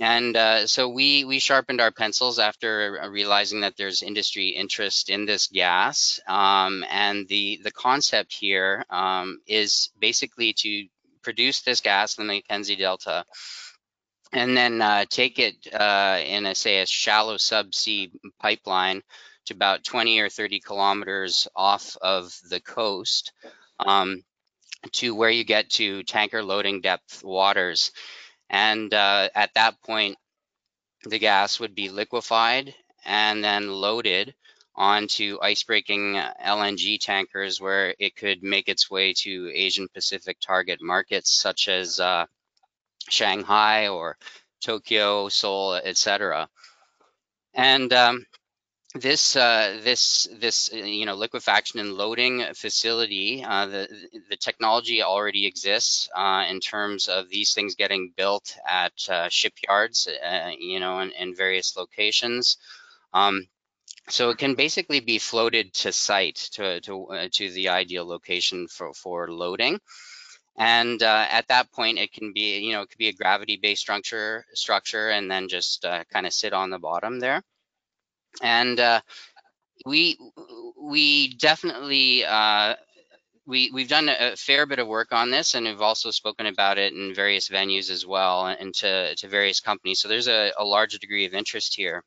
[0.00, 5.26] And uh, so we we sharpened our pencils after realizing that there's industry interest in
[5.26, 6.18] this gas.
[6.26, 10.86] Um, and the the concept here um, is basically to
[11.22, 13.24] produce this gas in the Mackenzie Delta
[14.32, 19.02] and then uh, take it uh, in a say a shallow subsea pipeline
[19.46, 23.32] to about 20 or 30 kilometers off of the coast
[23.80, 24.22] um,
[24.92, 27.92] to where you get to tanker loading depth waters.
[28.52, 30.18] And uh, at that point,
[31.04, 34.34] the gas would be liquefied and then loaded
[34.74, 41.30] onto ice-breaking LNG tankers where it could make its way to Asian Pacific target markets
[41.32, 42.26] such as uh,
[43.08, 44.16] Shanghai or
[44.62, 46.48] Tokyo, Seoul, etc.
[47.54, 48.26] And um,
[48.94, 55.02] this uh, this this uh, you know liquefaction and loading facility, uh, the the technology
[55.02, 60.78] already exists uh, in terms of these things getting built at uh, shipyards, uh, you
[60.78, 62.58] know, in, in various locations.
[63.14, 63.46] Um,
[64.08, 68.92] so it can basically be floated to site to to to the ideal location for
[68.92, 69.78] for loading.
[70.58, 73.80] And uh, at that point, it can be you know it could be a gravity-based
[73.80, 77.42] structure structure, and then just uh, kind of sit on the bottom there.
[78.40, 79.00] And uh,
[79.84, 80.18] we
[80.80, 82.76] we definitely uh,
[83.46, 86.78] we we've done a fair bit of work on this, and we've also spoken about
[86.78, 90.00] it in various venues as well, and to to various companies.
[90.00, 92.04] So there's a, a large degree of interest here.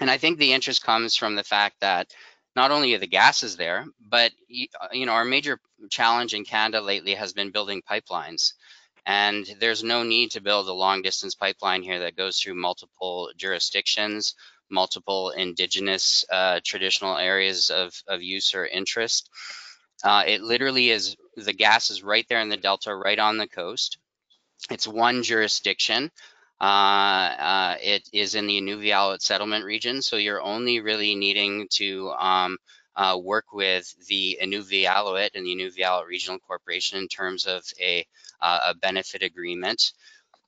[0.00, 2.14] And I think the interest comes from the fact that
[2.56, 4.32] not only are the gases there, but
[4.80, 5.58] uh, you know our major
[5.90, 8.52] challenge in Canada lately has been building pipelines.
[9.06, 13.30] And there's no need to build a long distance pipeline here that goes through multiple
[13.34, 14.34] jurisdictions,
[14.70, 19.28] multiple indigenous uh, traditional areas of, of use or interest.
[20.02, 23.46] Uh, it literally is the gas is right there in the delta, right on the
[23.46, 23.98] coast.
[24.70, 26.10] It's one jurisdiction.
[26.60, 32.10] Uh, uh, it is in the Inuvialuit settlement region, so you're only really needing to
[32.10, 32.58] um,
[32.96, 38.06] uh, work with the Inuvialuit and the Inuvialuit Regional Corporation in terms of a,
[38.42, 39.92] uh, a benefit agreement.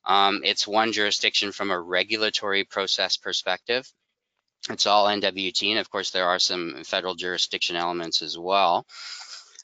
[0.05, 3.91] Um, it's one jurisdiction from a regulatory process perspective.
[4.69, 8.85] It's all NWT, and of course there are some federal jurisdiction elements as well.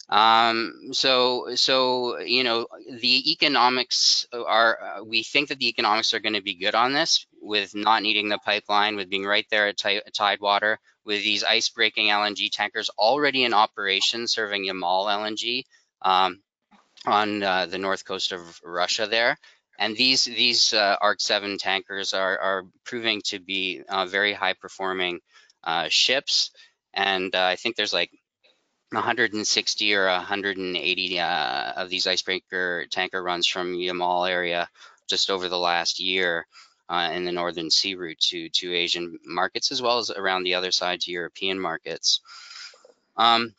[0.10, 5.02] Um, so, so you know, the economics are.
[5.06, 8.28] We think that the economics are going to be good on this, with not needing
[8.28, 13.54] the pipeline, with being right there at Tidewater, with these ice-breaking LNG tankers already in
[13.54, 15.64] operation, serving Yamal LNG
[16.02, 16.42] um,
[17.06, 19.38] on uh, the north coast of Russia there.
[19.80, 25.22] And these these uh, Arc 7 tankers are, are proving to be uh, very high-performing
[25.64, 26.52] uh, ships.
[26.94, 28.12] And uh, I think there's like
[28.92, 34.68] 160 or 180 uh, of these icebreaker tanker runs from Yamal area
[35.08, 36.46] just over the last year
[36.90, 40.56] uh, in the northern sea route to to Asian markets as well as around the
[40.56, 42.20] other side to European markets.
[43.16, 43.54] Um,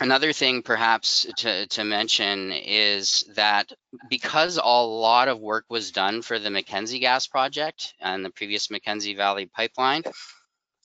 [0.00, 3.72] another thing perhaps to, to mention is that
[4.08, 8.70] because a lot of work was done for the Mackenzie gas project and the previous
[8.70, 10.02] Mackenzie Valley pipeline,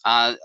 [0.05, 0.35] uh,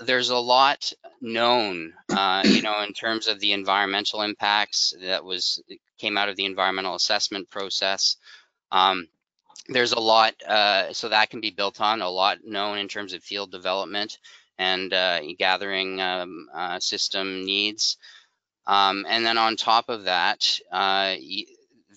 [0.00, 5.62] there's a lot known, uh, you know, in terms of the environmental impacts that was
[5.98, 8.16] came out of the environmental assessment process.
[8.72, 9.08] Um,
[9.68, 13.12] there's a lot, uh, so that can be built on, a lot known in terms
[13.12, 14.18] of field development
[14.58, 17.96] and uh, gathering um, uh, system needs.
[18.66, 21.16] Um, and then on top of that, uh,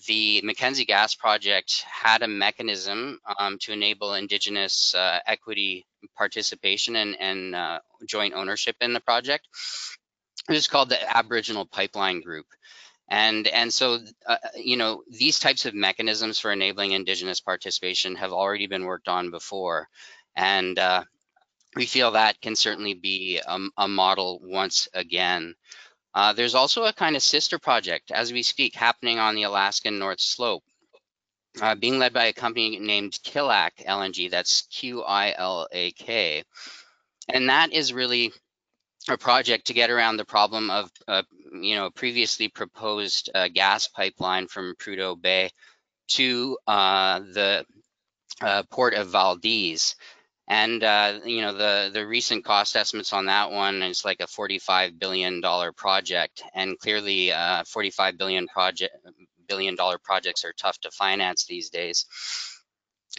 [0.06, 7.16] the Mackenzie Gas Project had a mechanism um, to enable Indigenous uh, equity participation and,
[7.20, 9.48] and uh, joint ownership in the project.
[10.48, 12.46] It was called the Aboriginal Pipeline Group.
[13.08, 18.32] And, and so, uh, you know, these types of mechanisms for enabling Indigenous participation have
[18.32, 19.88] already been worked on before.
[20.34, 21.04] And uh,
[21.76, 25.54] we feel that can certainly be a, a model once again.
[26.14, 29.98] Uh, there's also a kind of sister project as we speak happening on the Alaskan
[29.98, 30.64] North Slope,
[31.60, 36.42] uh, being led by a company named Qilak LNG, that's Q-I-L-A-K.
[37.28, 38.32] And that is really
[39.08, 43.88] a project to get around the problem of, uh, you know, previously proposed uh, gas
[43.88, 45.50] pipeline from Prudhoe Bay
[46.08, 47.66] to uh, the
[48.40, 49.96] uh, port of Valdez.
[50.48, 54.28] And uh, you know the the recent cost estimates on that one is like a
[54.28, 58.94] 45 billion dollar project, and clearly uh, 45 billion project
[59.48, 62.06] billion dollar projects are tough to finance these days.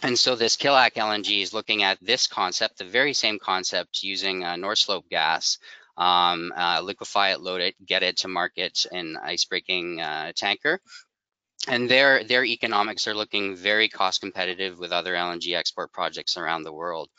[0.02, 4.44] And so this Qilak LNG is looking at this concept, the very same concept using
[4.44, 5.58] uh, North Slope gas,
[5.96, 10.80] um, uh, liquefy it, load it, get it to market in ice breaking uh, tanker.
[11.68, 16.62] And their, their economics are looking very cost competitive with other LNG export projects around
[16.62, 17.10] the world.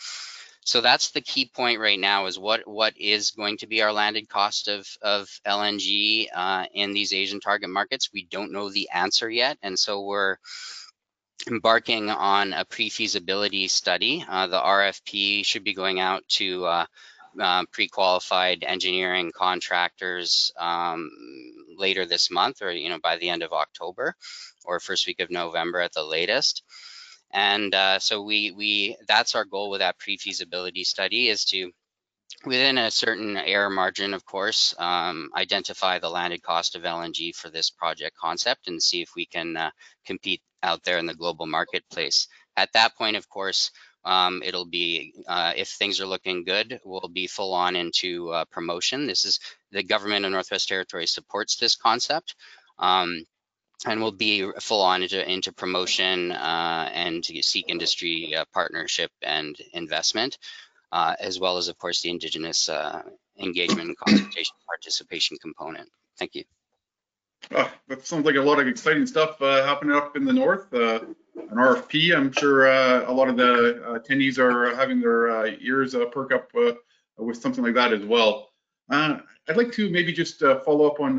[0.65, 3.93] So that's the key point right now is what, what is going to be our
[3.93, 8.09] landed cost of, of LNG uh, in these Asian target markets.
[8.13, 9.57] We don't know the answer yet.
[9.61, 10.37] And so we're,
[11.47, 14.25] embarking on a pre-feasibility study.
[14.27, 16.85] Uh, the RFP should be going out to uh,
[17.39, 21.09] uh, pre-qualified engineering contractors um,
[21.77, 24.15] later this month or you know by the end of October
[24.65, 26.63] or first week of November at the latest.
[27.31, 31.71] And uh, so we we that's our goal with that pre-feasibility study is to
[32.45, 37.49] within a certain error margin, of course, um, identify the landed cost of LNG for
[37.49, 39.71] this project concept and see if we can uh,
[40.05, 42.27] compete out there in the global marketplace.
[42.57, 43.71] At that point, of course,
[44.09, 48.45] um, it'll be, uh, if things are looking good, we'll be full on into uh,
[48.45, 49.05] promotion.
[49.05, 49.39] This is
[49.71, 52.35] the government of Northwest Territories supports this concept.
[52.79, 53.23] Um,
[53.85, 59.55] and we'll be full on into, into promotion uh, and seek industry uh, partnership and
[59.73, 60.39] investment
[60.91, 63.03] uh, as well as, of course, the Indigenous uh,
[63.37, 65.87] engagement and consultation participation component.
[66.17, 66.43] Thank you.
[67.51, 70.73] Oh, that sounds like a lot of exciting stuff uh, happening up in the north.
[70.73, 70.99] Uh,
[71.35, 75.95] an RFP, I'm sure uh, a lot of the attendees are having their uh, ears
[76.11, 76.51] perk up
[77.17, 78.49] with something like that as well.
[78.91, 81.17] I'd like to maybe just follow up on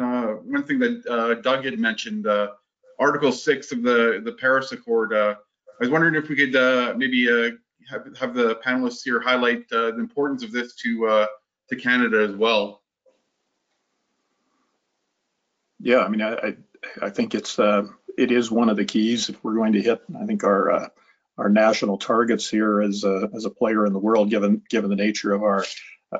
[0.51, 2.27] one thing that Doug had mentioned,
[2.99, 5.15] Article 6 of the, the Paris Accord.
[5.15, 5.37] I
[5.81, 7.57] was wondering if we could maybe
[7.91, 11.27] have, have the panelists here highlight uh, the importance of this to uh,
[11.69, 12.80] to Canada as well.
[15.81, 16.57] Yeah, I mean, I
[17.01, 17.87] I think it's uh,
[18.19, 20.03] it is one of the keys if we're going to hit.
[20.21, 20.89] I think our uh,
[21.39, 24.97] our national targets here as a as a player in the world, given given the
[24.97, 25.65] nature of our
[26.13, 26.19] uh,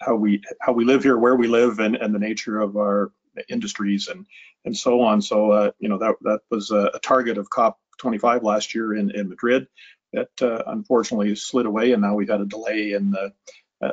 [0.00, 3.12] how we how we live here, where we live, and and the nature of our
[3.48, 4.26] industries and
[4.64, 5.22] and so on.
[5.22, 8.94] So uh, you know that that was a, a target of COP 25 last year
[8.94, 9.68] in in Madrid
[10.12, 13.32] that uh, unfortunately slid away, and now we've had a delay in the
[13.80, 13.92] uh,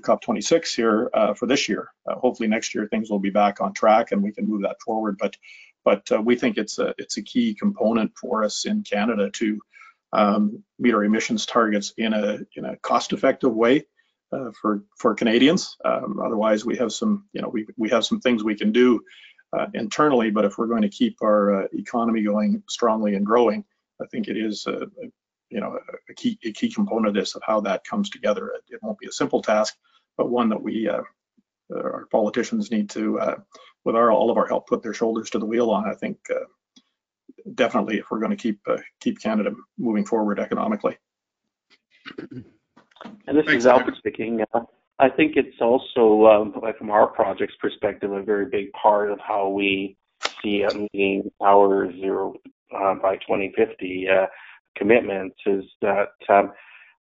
[0.00, 1.90] COP26 here uh, for this year.
[2.06, 4.80] Uh, hopefully next year things will be back on track and we can move that
[4.80, 5.16] forward.
[5.18, 5.36] But
[5.84, 9.60] but uh, we think it's a it's a key component for us in Canada to
[10.12, 13.86] um, meet our emissions targets in a in a cost-effective way.
[14.32, 15.76] Uh, for for Canadians.
[15.84, 19.04] Um, otherwise, we have some, you know, we we have some things we can do
[19.56, 20.30] uh, internally.
[20.30, 23.64] But if we're going to keep our uh, economy going strongly and growing,
[24.02, 24.88] I think it is a,
[25.50, 25.78] you know,
[26.08, 28.48] a key, a key component of this of how that comes together.
[28.48, 29.76] It, it won't be a simple task,
[30.16, 31.02] but one that we, uh,
[31.74, 33.36] our politicians need to, uh,
[33.84, 35.88] with our, all of our help, put their shoulders to the wheel on.
[35.88, 36.44] I think uh,
[37.54, 40.96] definitely if we're going to keep uh, keep Canada moving forward economically.
[42.18, 44.44] And this Thanks, is Alfred speaking.
[44.54, 44.60] Uh,
[44.98, 49.48] I think it's also, um, from our project's perspective, a very big part of how
[49.48, 49.96] we
[50.42, 52.34] see meeting our zero
[52.74, 54.08] uh, by 2050
[54.76, 56.52] commitments is that um,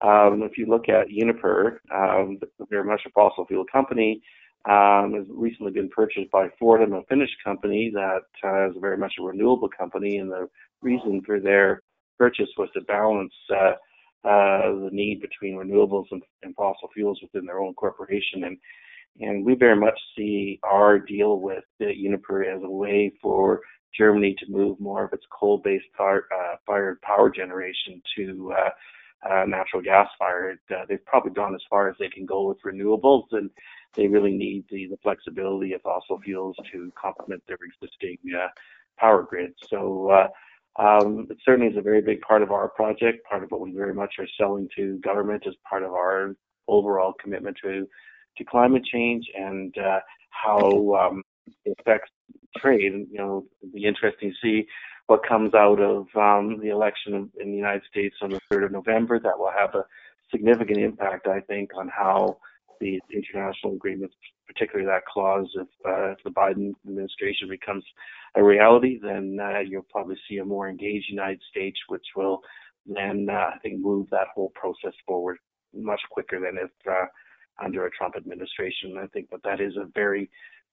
[0.02, 4.22] um, if you look at Uniper, um, very much a fossil fuel company,
[4.70, 9.14] um, has recently been purchased by Fortum, a Finnish company that uh, is very much
[9.20, 10.48] a renewable company, and the
[10.82, 11.82] reason for their
[12.18, 13.74] purchase was to balance uh,
[14.28, 18.46] uh, the need between renewables and, and, fossil fuels within their own corporation.
[18.46, 18.58] And
[19.22, 23.62] and we very much see our deal with Uniper as a way for
[23.98, 26.20] Germany to move more of its coal-based uh,
[26.66, 28.70] fired power generation to uh,
[29.30, 30.60] uh, natural gas fired.
[30.70, 33.50] Uh, they've probably gone as far as they can go with renewables, and
[33.94, 38.48] they really need the, the flexibility of fossil fuels to complement their existing uh,
[38.98, 39.54] power grid.
[39.68, 40.28] So uh,
[40.82, 43.72] um, it certainly is a very big part of our project, part of what we
[43.72, 46.36] very much are selling to government as part of our
[46.68, 47.88] overall commitment to
[48.38, 49.74] to climate change and
[50.30, 51.24] how um,
[51.80, 52.12] affects
[52.58, 53.08] trade.
[53.12, 54.68] You know, it'll be interesting to see
[55.08, 58.72] what comes out of um, the election in the United States on the 3rd of
[58.72, 59.20] November.
[59.20, 59.86] That will have a
[60.32, 62.38] significant impact, I think, on how
[62.82, 64.16] the international agreements,
[64.48, 67.84] particularly that clause, if, uh, if the Biden administration becomes
[68.36, 72.42] a reality, then uh, you'll probably see a more engaged United States, which will
[72.86, 75.38] then, uh, I think, move that whole process forward
[75.74, 77.06] much quicker than if uh,
[77.64, 78.98] under a Trump administration.
[79.02, 80.30] I think that that is a very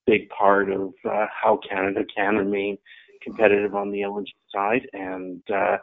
[0.07, 2.79] big part of uh, how Canada can remain
[3.23, 4.89] competitive on the LNG side.
[4.93, 5.79] And uh,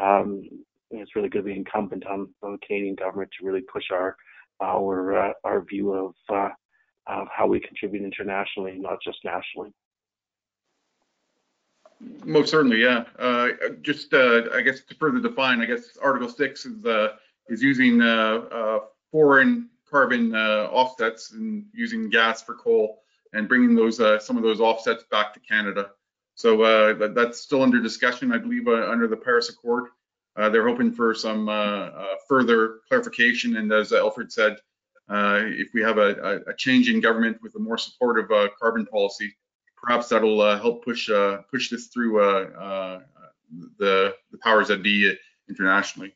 [0.00, 0.48] um,
[0.90, 4.16] it's really going to be incumbent on, the Canadian government to really push our
[4.60, 6.50] our uh, our view of uh,
[7.06, 9.70] of how we contribute internationally, not just nationally.
[12.24, 13.04] Most certainly, yeah.
[13.16, 13.50] Uh,
[13.82, 16.84] just, uh, I guess to further define, I guess Article Six is
[17.48, 18.00] is using
[19.10, 23.01] foreign carbon offsets and using gas for coal
[23.32, 25.90] and bringing those uh, some of those offsets back to Canada.
[26.34, 29.88] So uh, that, that's still under discussion, I believe, uh, under the Paris Accord.
[30.36, 34.56] Uh, they're hoping for some uh, uh, further clarification, and as Alfred said,
[35.10, 39.34] if we have a, a, change in government with a more supportive carbon policy,
[39.82, 41.10] perhaps that'll help push
[41.50, 42.14] push this through
[43.78, 45.14] the the powers that be
[45.50, 46.14] internationally.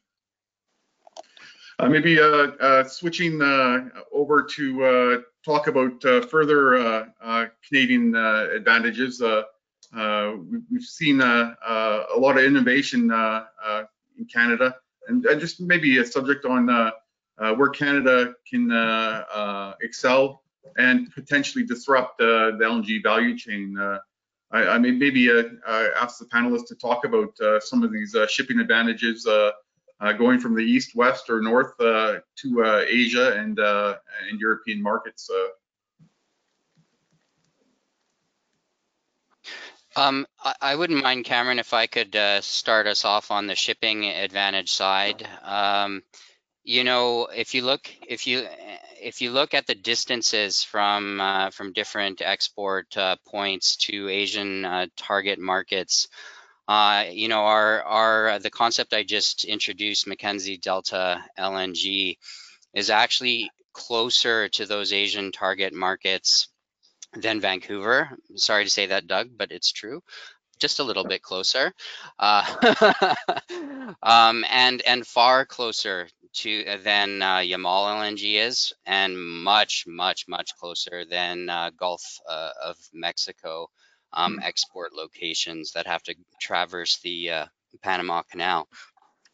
[1.78, 8.14] Uh, maybe uh, uh, switching uh, over to uh, talk about uh, further uh, Canadian
[8.14, 9.20] advantages.
[9.20, 14.76] We- we've seen a lot of innovation in Canada,
[15.08, 16.66] and, just maybe a subject on
[17.36, 18.70] where Canada can
[19.82, 20.42] excel
[20.78, 23.76] and potentially disrupt the LNG value chain.
[24.50, 25.42] I, I may maybe uh,
[26.00, 29.26] ask the panelists to talk about uh, some of these shipping advantages
[30.18, 33.96] going from the east, west, or north uh, to uh, Asia and uh,
[34.28, 35.30] and European markets.
[35.30, 35.48] Uh,
[39.96, 40.26] Um,
[40.60, 44.70] I, wouldn't mind, Cameron, if I could uh, start us off on the shipping advantage
[44.70, 45.26] side.
[45.42, 46.02] Um,
[46.64, 48.46] you know, if you look, if you
[49.00, 54.66] if you look at the distances from uh, from different export uh, points to Asian
[54.66, 56.08] uh, target markets,
[56.68, 62.18] uh, you know, our our the concept I just introduced, Mackenzie Delta LNG,
[62.74, 66.48] is actually closer to those Asian target markets
[67.14, 68.10] than Vancouver.
[68.36, 70.02] Sorry to say that, Doug, but it's true.
[70.58, 71.72] Just a little bit closer,
[72.18, 72.42] uh,
[74.02, 80.56] um, and and far closer to than uh, Yamal LNG is, and much much much
[80.56, 83.68] closer than uh, Gulf uh, of Mexico
[84.16, 87.46] um, export locations that have to traverse the uh,
[87.82, 88.68] Panama Canal.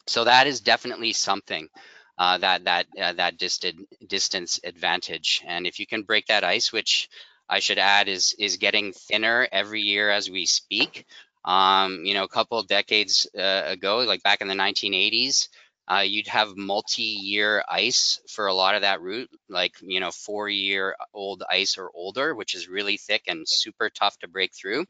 [0.07, 1.69] So that is definitely something
[2.17, 6.71] uh, that that uh, that distant distance advantage, and if you can break that ice,
[6.73, 7.09] which
[7.49, 11.05] I should add is is getting thinner every year as we speak.
[11.45, 15.49] Um, you know, a couple of decades uh, ago, like back in the 1980s,
[15.87, 21.43] uh, you'd have multi-year ice for a lot of that route, like you know, four-year-old
[21.49, 24.85] ice or older, which is really thick and super tough to break through.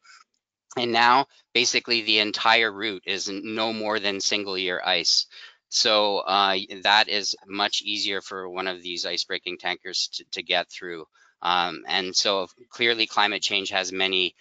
[0.77, 5.27] And now, basically, the entire route is no more than single-year ice.
[5.69, 10.69] So uh, that is much easier for one of these ice-breaking tankers to, to get
[10.69, 11.05] through.
[11.41, 14.35] Um, and so clearly climate change has many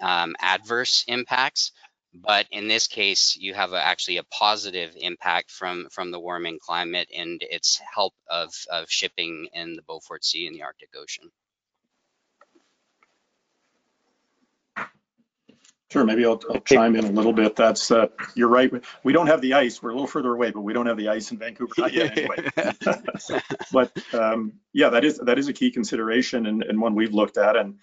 [0.00, 1.72] um, adverse impacts,
[2.14, 6.58] but in this case, you have a, actually a positive impact from, from the warming
[6.60, 11.30] climate and its help of, of shipping in the Beaufort Sea and the Arctic Ocean.
[15.92, 17.54] Sure, maybe I'll, I'll chime in a little bit.
[17.54, 18.72] That's, uh, you're right.
[19.04, 19.82] We don't have the ice.
[19.82, 22.16] We're a little further away, but we don't have the ice in Vancouver, not yet
[22.16, 22.48] anyway.
[23.72, 27.36] But, um, yeah, that is, that is a key consideration and, and one we've looked
[27.36, 27.56] at.
[27.56, 27.78] And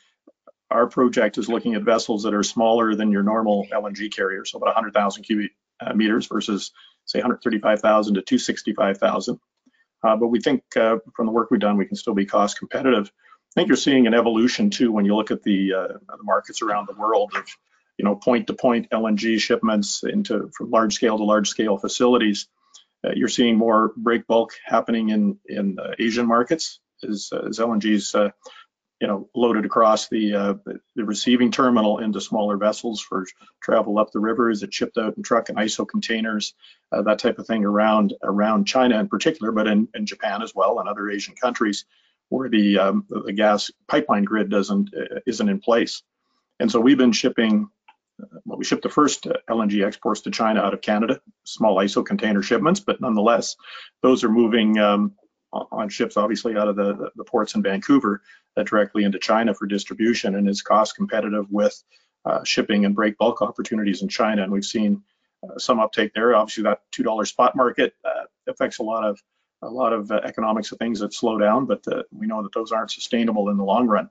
[0.71, 4.57] our project is looking at vessels that are smaller than your normal LNG carrier, so
[4.57, 6.71] about 100,000 cubic uh, meters versus,
[7.05, 9.39] say, 135,000 to 265,000.
[10.01, 12.57] Uh, but we think uh, from the work we've done, we can still be cost
[12.57, 13.11] competitive.
[13.11, 16.61] I think you're seeing an evolution too when you look at the, uh, the markets
[16.61, 17.45] around the world of
[17.99, 22.47] you know, point-to-point LNG shipments into from large scale to large scale facilities.
[23.05, 28.15] Uh, you're seeing more break bulk happening in in uh, Asian markets as, as LNG's
[28.99, 30.53] you know loaded across the uh,
[30.95, 33.25] the receiving terminal into smaller vessels for
[33.61, 34.49] travel up the river.
[34.49, 36.53] Is it shipped out in truck and ISO containers,
[36.91, 40.53] uh, that type of thing around around China in particular, but in, in Japan as
[40.53, 41.85] well and other Asian countries
[42.29, 46.03] where the um, the gas pipeline grid doesn't uh, isn't in place.
[46.59, 47.69] And so we've been shipping
[48.45, 52.05] well, we shipped the first uh, LNG exports to China out of Canada, small ISO
[52.05, 53.55] container shipments, but nonetheless,
[54.01, 55.13] those are moving um,
[55.51, 58.21] on ships, obviously out of the, the ports in Vancouver
[58.57, 61.81] uh, directly into China for distribution and is cost competitive with
[62.25, 64.43] uh, shipping and break bulk opportunities in China.
[64.43, 65.03] And we've seen
[65.43, 66.35] uh, some uptake there.
[66.35, 69.19] Obviously, that $2 spot market uh, affects a lot of
[69.61, 71.83] a lot of uh, economics of things that slow down, but
[72.17, 74.09] we know that those aren't sustainable in the long run.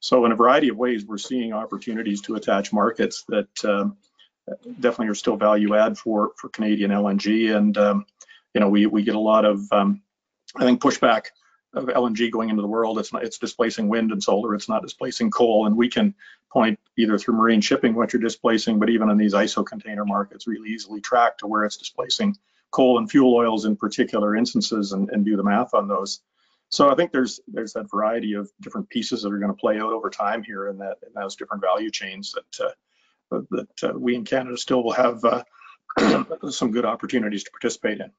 [0.00, 3.96] So in a variety of ways, we're seeing opportunities to attach markets that um,
[4.80, 7.56] definitely are still value add for for Canadian LNG.
[7.56, 8.06] And um,
[8.54, 10.02] you know, we we get a lot of um,
[10.56, 11.26] I think pushback
[11.74, 12.98] of LNG going into the world.
[12.98, 14.54] It's not it's displacing wind and solar.
[14.54, 15.66] It's not displacing coal.
[15.66, 16.14] And we can
[16.50, 20.46] point either through marine shipping what you're displacing, but even in these ISO container markets,
[20.46, 22.36] really easily track to where it's displacing
[22.70, 26.20] coal and fuel oils in particular instances and, and do the math on those.
[26.70, 29.78] So I think there's there's that variety of different pieces that are going to play
[29.78, 32.66] out over time here in that those different value chains that
[33.30, 35.44] uh, that uh, we in Canada still will have uh,
[36.50, 38.10] some good opportunities to participate in.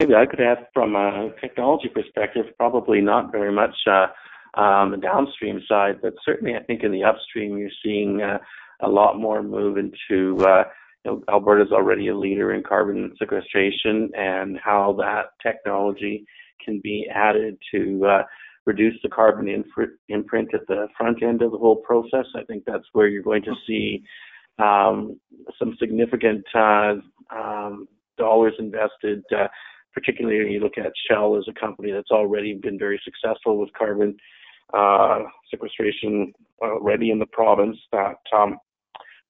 [0.00, 4.06] Maybe I could add from a technology perspective, probably not very much uh,
[4.54, 8.38] on the downstream side, but certainly I think in the upstream you're seeing uh,
[8.80, 10.64] a lot more move into uh,
[11.04, 16.24] you know, Alberta's already a leader in carbon sequestration and how that technology
[16.64, 18.22] can be added to uh,
[18.64, 19.48] reduce the carbon
[20.08, 22.26] imprint at the front end of the whole process.
[22.34, 24.02] I think that's where you're going to see
[24.58, 25.20] um,
[25.58, 26.94] some significant uh,
[27.34, 27.86] um,
[28.18, 29.48] dollars invested, uh,
[29.92, 33.72] particularly when you look at Shell as a company that's already been very successful with
[33.72, 34.16] carbon
[34.72, 35.20] uh,
[35.50, 36.32] sequestration
[36.62, 37.76] already in the province.
[37.92, 38.58] That um,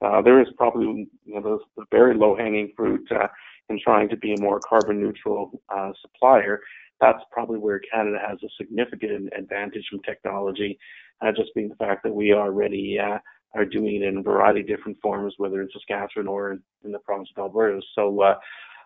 [0.03, 3.29] uh, there is probably you know, the very low-hanging fruit uh,
[3.69, 6.61] in trying to be a more carbon neutral uh, supplier.
[7.01, 10.79] That's probably where Canada has a significant advantage from technology,
[11.23, 13.19] uh, just being the fact that we already uh,
[13.55, 16.93] are doing it in a variety of different forms, whether in Saskatchewan or in, in
[16.93, 17.81] the province of Alberta.
[17.95, 18.35] So,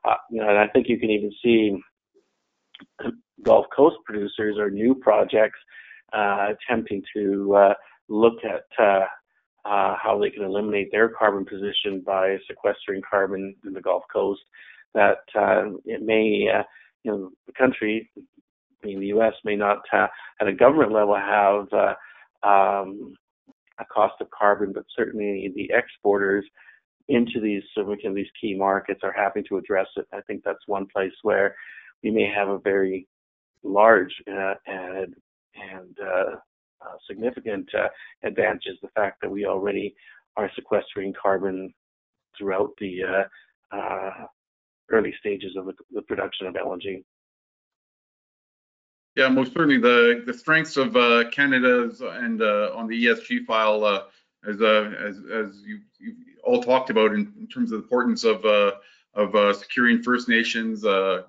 [0.04, 1.76] uh, you know, and I think you can even see
[3.42, 5.58] Gulf Coast producers or new projects
[6.12, 7.74] attempting to
[8.08, 8.64] look at
[9.64, 14.42] uh, how they can eliminate their carbon position by sequestering carbon in the Gulf Coast.
[14.94, 16.62] That uh, it may, uh,
[17.02, 18.10] you know, the country,
[18.82, 20.06] being the U.S., may not uh,
[20.40, 23.14] at a government level have uh, um,
[23.80, 26.44] a cost of carbon, but certainly the exporters
[27.08, 30.06] into these significant these key markets are having to address it.
[30.12, 31.54] I think that's one place where
[32.02, 33.06] we may have a very
[33.62, 35.14] large uh, and
[35.54, 36.36] and uh,
[36.84, 37.88] uh, significant uh,
[38.22, 39.94] advantage is the fact that we already
[40.36, 41.72] are sequestering carbon
[42.36, 43.26] throughout the
[43.72, 44.10] uh,
[44.90, 47.02] early stages of the, the, production of LNG.
[49.16, 54.08] Yeah, most certainly the the strengths of uh, Canada's and uh, on the ESG file,
[54.60, 58.24] uh, as as as you you all talked about in, in terms of the importance
[58.24, 58.72] of uh,
[59.14, 61.22] of uh, securing First Nations, uh,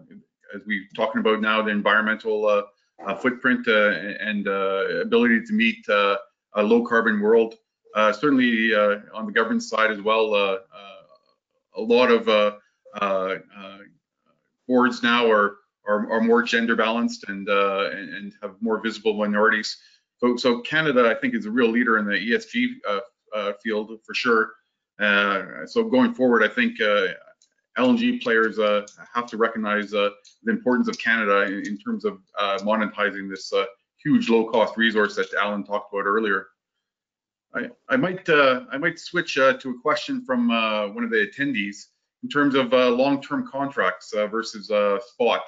[0.54, 2.46] as we're talking about now, the environmental
[3.06, 3.90] uh, footprint uh,
[4.20, 6.18] and uh, ability to meet a
[6.58, 7.56] low carbon world.
[7.96, 12.58] certainly on the government side as well, a lot of
[14.68, 15.58] boards now are,
[15.88, 19.78] are, are more gender balanced and, and, and have more visible minorities.
[20.18, 23.00] So, so Canada, I think, is a real leader in the ESG uh,
[23.36, 24.54] uh, field for sure.
[25.00, 26.80] Uh, so going forward, I think
[27.78, 30.10] LNG players uh, have to recognize uh,
[30.44, 33.66] the importance of Canada in, in terms of uh, monetizing this uh,
[34.04, 36.48] huge low-cost resource that Alan talked about earlier.
[37.54, 41.28] I, I might uh, I might switch uh, to a question from one of the
[41.28, 41.86] attendees
[42.24, 44.68] in terms of long-term contracts versus
[45.08, 45.42] spot.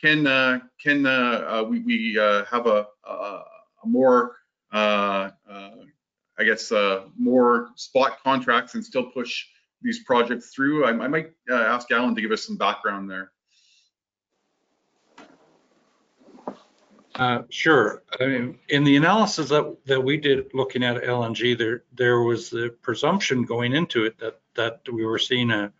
[0.00, 2.14] Can uh, can uh, uh, we, we
[2.50, 3.42] have a, a,
[3.84, 4.36] more
[4.72, 6.72] I guess
[7.16, 9.44] more spot contracts and still push
[9.82, 10.84] these projects through.
[10.84, 13.32] I, I might uh, ask Alan to give us some background there.
[17.14, 18.04] Uh, sure.
[18.20, 22.48] I mean, in the analysis that, that we did looking at LNG, there there was
[22.48, 25.72] the presumption going into it that that we were seeing a,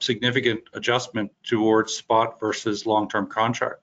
[0.00, 3.80] significant adjustment towards spot versus long-term contract,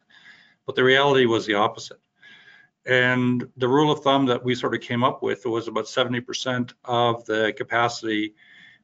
[0.65, 1.99] but the reality was the opposite.
[2.85, 6.73] And the rule of thumb that we sort of came up with was about 70%
[6.83, 8.33] of the capacity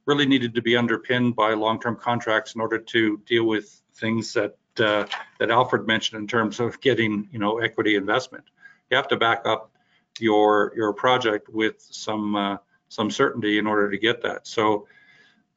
[0.05, 4.55] really needed to be underpinned by long-term contracts in order to deal with things that
[4.79, 5.05] uh,
[5.39, 8.45] that Alfred mentioned in terms of getting you know equity investment.
[8.89, 9.71] You have to back up
[10.19, 14.47] your your project with some uh, some certainty in order to get that.
[14.47, 14.87] So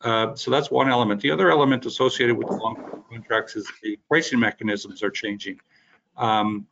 [0.02, 1.20] uh, so that's one element.
[1.20, 5.60] The other element associated with the long-term contracts is the pricing mechanisms are changing.
[6.16, 6.66] Um,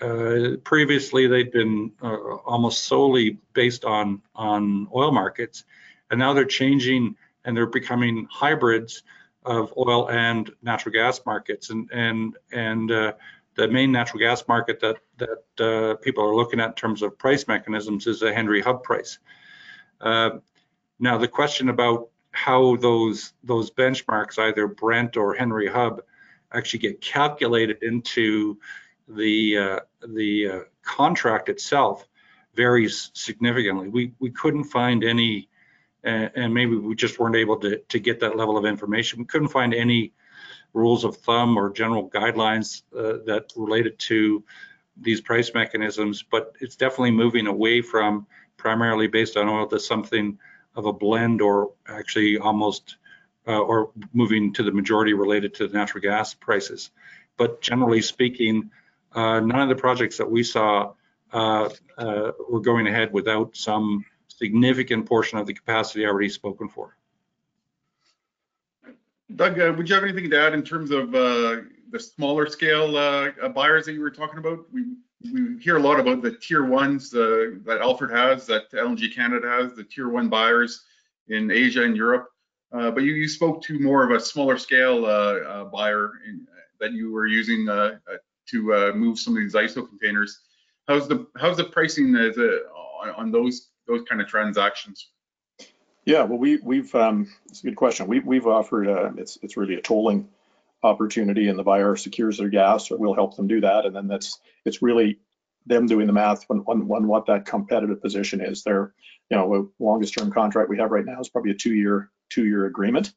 [0.00, 2.16] uh, previously, they'd been uh,
[2.46, 5.64] almost solely based on on oil markets
[6.10, 9.02] and now they're changing and they're becoming hybrids
[9.44, 13.12] of oil and natural gas markets and and and uh,
[13.56, 17.18] the main natural gas market that that uh, people are looking at in terms of
[17.18, 19.18] price mechanisms is a Henry Hub price.
[20.00, 26.02] Now the question about how those those benchmarks, either Brent or Henry Hub,
[26.52, 28.58] actually get calculated into
[29.08, 32.06] the uh, the uh, contract itself
[32.54, 33.88] varies significantly.
[33.88, 35.48] We we couldn't find any
[36.04, 39.20] and, and maybe we just weren't able to, to get that level of information.
[39.20, 40.12] We couldn't find any
[40.72, 44.42] rules of thumb or general guidelines uh, that related to
[45.00, 48.26] these price mechanisms, but it's definitely moving away from
[48.56, 50.38] primarily based on oil to something
[50.74, 52.96] of a blend or actually almost
[53.46, 56.90] uh, or moving to the majority related to the natural gas prices.
[57.36, 58.70] But generally speaking,
[59.12, 60.92] uh, none of the projects that we saw
[61.32, 61.68] uh,
[61.98, 66.96] uh, were going ahead without some significant portion of the capacity already spoken for.
[69.34, 72.92] Doug, uh, would you have anything to add in terms of uh, the smaller scale
[73.54, 74.66] buyers that you were talking about?
[74.72, 74.84] We
[75.24, 79.48] we hear a lot about the tier ones uh, that Alfred has, that LNG Canada
[79.48, 80.84] has, the tier one buyers
[81.28, 82.28] in Asia and Europe.
[82.72, 86.46] Uh, but you, you spoke to more of a smaller scale uh, buyer in,
[86.80, 90.40] that you were using to move some of these ISO containers.
[90.88, 95.10] How's the how's the pricing a, on, on those those kind of transactions?
[96.04, 98.08] Yeah, well, we we've um, it's a good question.
[98.08, 100.28] We we've offered uh, it's it's really a tolling
[100.82, 104.08] opportunity, and the buyer secures their gas, or we'll help them do that, and then
[104.08, 105.18] that's it's really
[105.66, 108.62] them doing the math on, on, on what that competitive position is.
[108.62, 108.94] Their
[109.30, 112.44] you know longest term contract we have right now is probably a two year two
[112.44, 113.12] year agreement.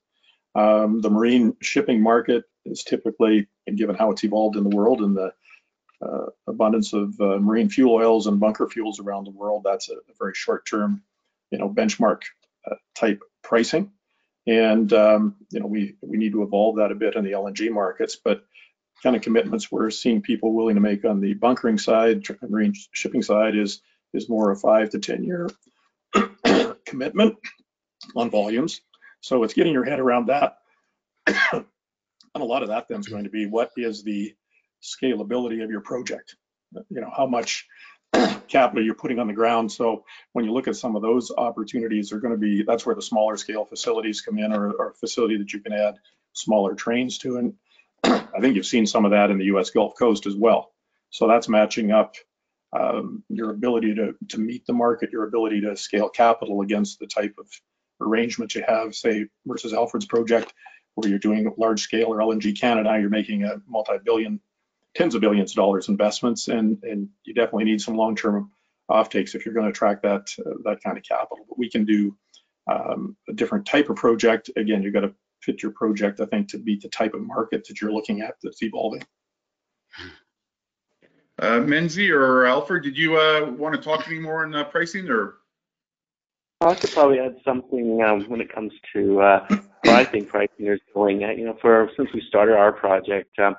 [0.55, 5.01] Um, the marine shipping market is typically, and given how it's evolved in the world
[5.01, 5.33] and the
[6.01, 9.93] uh, abundance of uh, marine fuel oils and bunker fuels around the world, that's a,
[9.93, 11.03] a very short term,
[11.51, 12.21] you know, benchmark
[12.69, 13.91] uh, type pricing.
[14.47, 17.71] And, um, you know, we, we need to evolve that a bit in the LNG
[17.71, 18.45] markets, but
[19.01, 23.21] kind of commitments we're seeing people willing to make on the bunkering side, marine shipping
[23.21, 23.81] side is,
[24.13, 25.49] is more a five to 10 year
[26.85, 27.37] commitment
[28.15, 28.81] on volumes.
[29.21, 30.57] So it's getting your head around that.
[31.25, 31.65] and
[32.35, 34.33] a lot of that then is going to be what is the
[34.83, 36.35] scalability of your project?
[36.89, 37.65] You know, how much
[38.47, 39.71] capital you're putting on the ground.
[39.71, 42.95] So when you look at some of those opportunities, they're going to be that's where
[42.95, 45.95] the smaller scale facilities come in, or, or a facility that you can add
[46.33, 47.37] smaller trains to.
[47.37, 47.53] And
[48.03, 49.69] I think you've seen some of that in the U.S.
[49.69, 50.71] Gulf Coast as well.
[51.09, 52.15] So that's matching up
[52.73, 57.07] um, your ability to to meet the market, your ability to scale capital against the
[57.07, 57.47] type of
[58.01, 60.53] arrangement you have, say versus Alfred's project,
[60.95, 64.39] where you're doing large scale or LNG Canada, you're making a multi-billion
[64.95, 68.51] tens of billions of dollars investments, and and you definitely need some long-term
[68.89, 71.45] offtakes if you're going to attract that uh, that kind of capital.
[71.47, 72.15] But we can do
[72.71, 74.49] um, a different type of project.
[74.55, 77.21] Again, you have got to fit your project, I think, to meet the type of
[77.21, 79.03] market that you're looking at that's evolving.
[81.37, 85.09] Uh, Menzie or Alfred, did you uh, want to talk any more on uh, pricing
[85.09, 85.35] or?
[86.61, 89.47] I could probably add something um, when it comes to uh,
[89.83, 90.25] pricing.
[90.25, 91.23] Pricing is going.
[91.23, 93.55] Uh, you know, for since we started our project, um,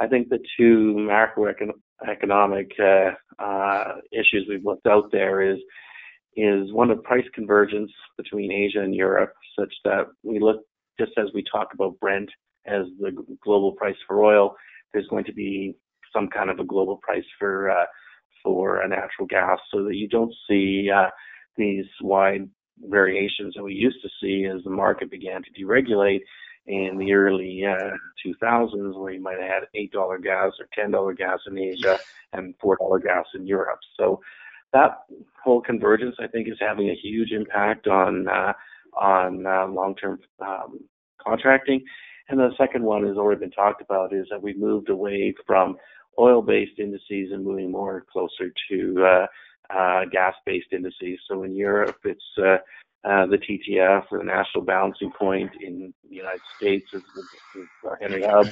[0.00, 5.58] I think the two macroeconomic uh, uh, issues we've looked out there is
[6.36, 10.62] is one of price convergence between Asia and Europe, such that we look
[10.98, 12.30] just as we talk about Brent
[12.66, 14.54] as the global price for oil,
[14.92, 15.74] there's going to be
[16.14, 17.86] some kind of a global price for uh,
[18.42, 21.10] for a natural gas, so that you don't see uh,
[21.56, 22.48] these wide
[22.88, 26.20] variations that we used to see as the market began to deregulate
[26.66, 27.90] in the early uh,
[28.24, 31.98] 2000s where you might have had $8 gas or $10 gas in Asia
[32.32, 33.80] and $4 gas in Europe.
[33.96, 34.20] So
[34.72, 35.02] that
[35.42, 38.52] whole convergence, I think, is having a huge impact on uh,
[38.96, 40.80] on uh, long-term um,
[41.22, 41.82] contracting.
[42.28, 45.76] And the second one has already been talked about is that we've moved away from
[46.18, 49.26] oil-based indices and moving more closer to uh,
[49.76, 51.18] uh, gas-based indices.
[51.28, 52.58] So in Europe, it's uh,
[53.04, 57.02] uh, the TTF or the National Balancing Point in the United States is,
[57.56, 58.46] is our Henry Hub,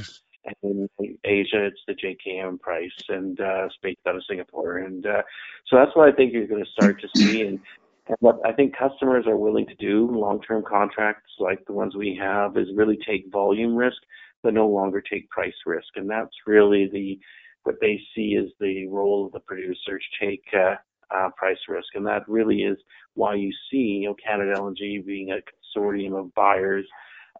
[0.63, 4.79] and in Asia it's the JKM price and uh, based out of Singapore.
[4.79, 5.23] And uh,
[5.67, 7.43] so that's what I think you're going to start to see.
[7.43, 7.61] And,
[8.07, 12.19] and what I think customers are willing to do, long-term contracts like the ones we
[12.21, 13.99] have, is really take volume risk,
[14.43, 15.89] but no longer take price risk.
[15.97, 17.19] And that's really the
[17.65, 20.77] what they see as the role of the producers take uh,
[21.15, 21.89] uh, price risk.
[21.95, 22.79] And that really is
[23.15, 26.87] why you see, you know, Canada LNG being a consortium of buyers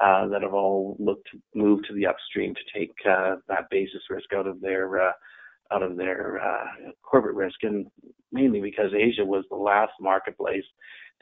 [0.01, 4.03] uh, that have all looked to move to the upstream to take uh, that basis
[4.11, 5.13] risk out of their uh,
[5.71, 7.87] out of their uh, corporate risk, and
[8.33, 10.65] mainly because Asia was the last marketplace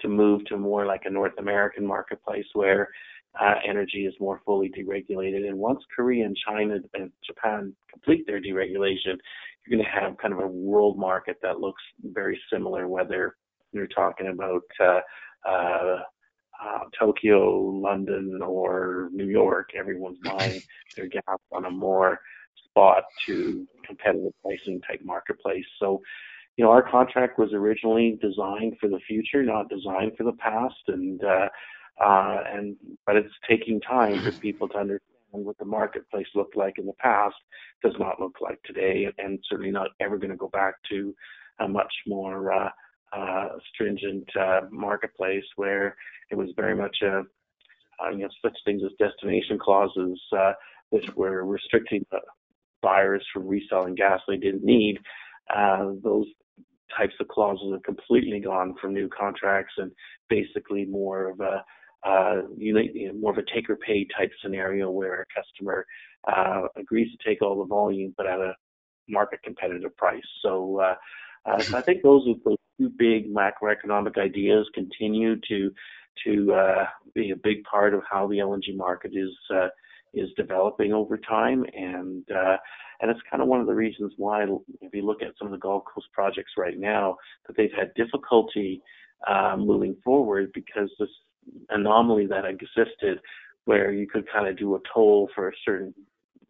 [0.00, 2.88] to move to more like a North American marketplace where
[3.40, 5.46] uh, energy is more fully deregulated.
[5.48, 9.16] And once Korea and China and Japan complete their deregulation,
[9.66, 13.36] you're going to have kind of a world market that looks very similar, whether
[13.72, 15.00] you're talking about uh,
[15.48, 16.02] uh,
[16.62, 19.70] uh, Tokyo, London, or New York.
[19.76, 20.60] Everyone's buying
[20.96, 22.20] their gas on a more
[22.64, 25.64] spot to competitive pricing type marketplace.
[25.78, 26.00] So,
[26.56, 30.74] you know, our contract was originally designed for the future, not designed for the past,
[30.88, 31.48] and uh,
[32.04, 32.76] uh, and
[33.06, 36.92] but it's taking time for people to understand what the marketplace looked like in the
[36.94, 37.36] past
[37.82, 41.14] does not look like today, and certainly not ever going to go back to
[41.60, 42.70] a much more uh,
[43.12, 45.96] uh, stringent uh, marketplace where
[46.30, 47.22] it was very much a
[48.02, 50.52] uh, you know such things as destination clauses uh,
[50.90, 52.04] which were restricting
[52.82, 54.98] buyers from reselling gas they didn't need.
[55.54, 56.26] Uh, those
[56.96, 59.90] types of clauses have completely gone from new contracts and
[60.28, 61.64] basically more of a
[62.06, 65.86] uh, you know, more of a take or pay type scenario where a customer
[66.28, 68.54] uh, agrees to take all the volume but at a
[69.08, 70.24] market competitive price.
[70.42, 70.94] So, uh,
[71.44, 75.70] uh, so I think those are the two big macroeconomic ideas continue to
[76.24, 79.68] to uh, be a big part of how the LNG market is uh,
[80.14, 82.56] is developing over time, and uh,
[83.00, 84.44] and it's kind of one of the reasons why,
[84.80, 87.92] if you look at some of the Gulf Coast projects right now, that they've had
[87.94, 88.82] difficulty
[89.28, 91.08] uh, moving forward because this
[91.70, 93.20] anomaly that existed,
[93.64, 95.94] where you could kind of do a toll for a certain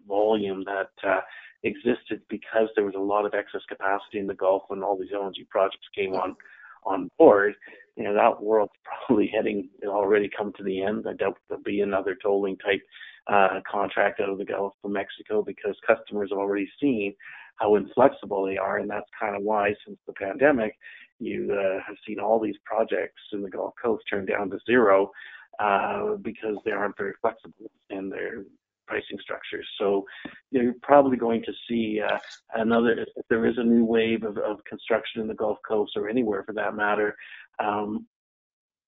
[0.07, 1.21] volume that uh,
[1.63, 5.13] existed because there was a lot of excess capacity in the Gulf when all these
[5.13, 6.37] LNG projects came on
[6.85, 7.55] on board.
[7.97, 8.73] You know that world's
[9.07, 11.07] probably heading already come to the end.
[11.09, 12.83] I doubt there'll be another tolling type
[13.27, 17.15] uh, contract out of the Gulf of Mexico because customers have already seen
[17.57, 20.77] how inflexible they are, and that's kind of why since the pandemic
[21.19, 25.11] you uh, have seen all these projects in the Gulf Coast turn down to zero
[25.59, 28.45] uh, because they aren't very flexible in their
[28.87, 29.67] pricing structures.
[29.79, 30.05] So
[30.51, 32.19] you're probably going to see uh,
[32.55, 36.09] another, if there is a new wave of, of construction in the Gulf Coast or
[36.09, 37.17] anywhere for that matter,
[37.59, 38.07] um,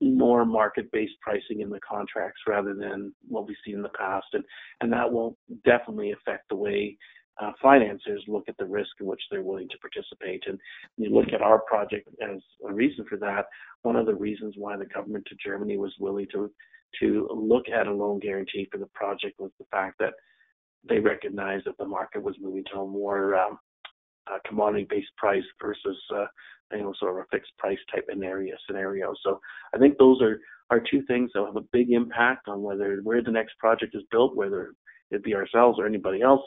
[0.01, 4.27] more market-based pricing in the contracts rather than what we've seen in the past.
[4.33, 4.45] And,
[4.81, 6.97] and that will definitely affect the way
[7.41, 10.43] uh, financiers look at the risk in which they're willing to participate.
[10.47, 10.59] And
[10.97, 13.47] you look at our project as a reason for that.
[13.83, 16.51] One of the reasons why the government of Germany was willing to
[17.01, 20.15] to look at a loan guarantee for the project was the fact that
[20.89, 23.59] they recognized that the market was moving to a more um,
[24.27, 26.25] uh, commodity-based price versus uh,
[26.73, 28.57] you know sort of a fixed price type scenario.
[28.67, 29.15] Scenario.
[29.23, 29.41] So
[29.75, 33.23] I think those are are two things that have a big impact on whether where
[33.23, 34.73] the next project is built, whether
[35.11, 36.43] it be ourselves or anybody else,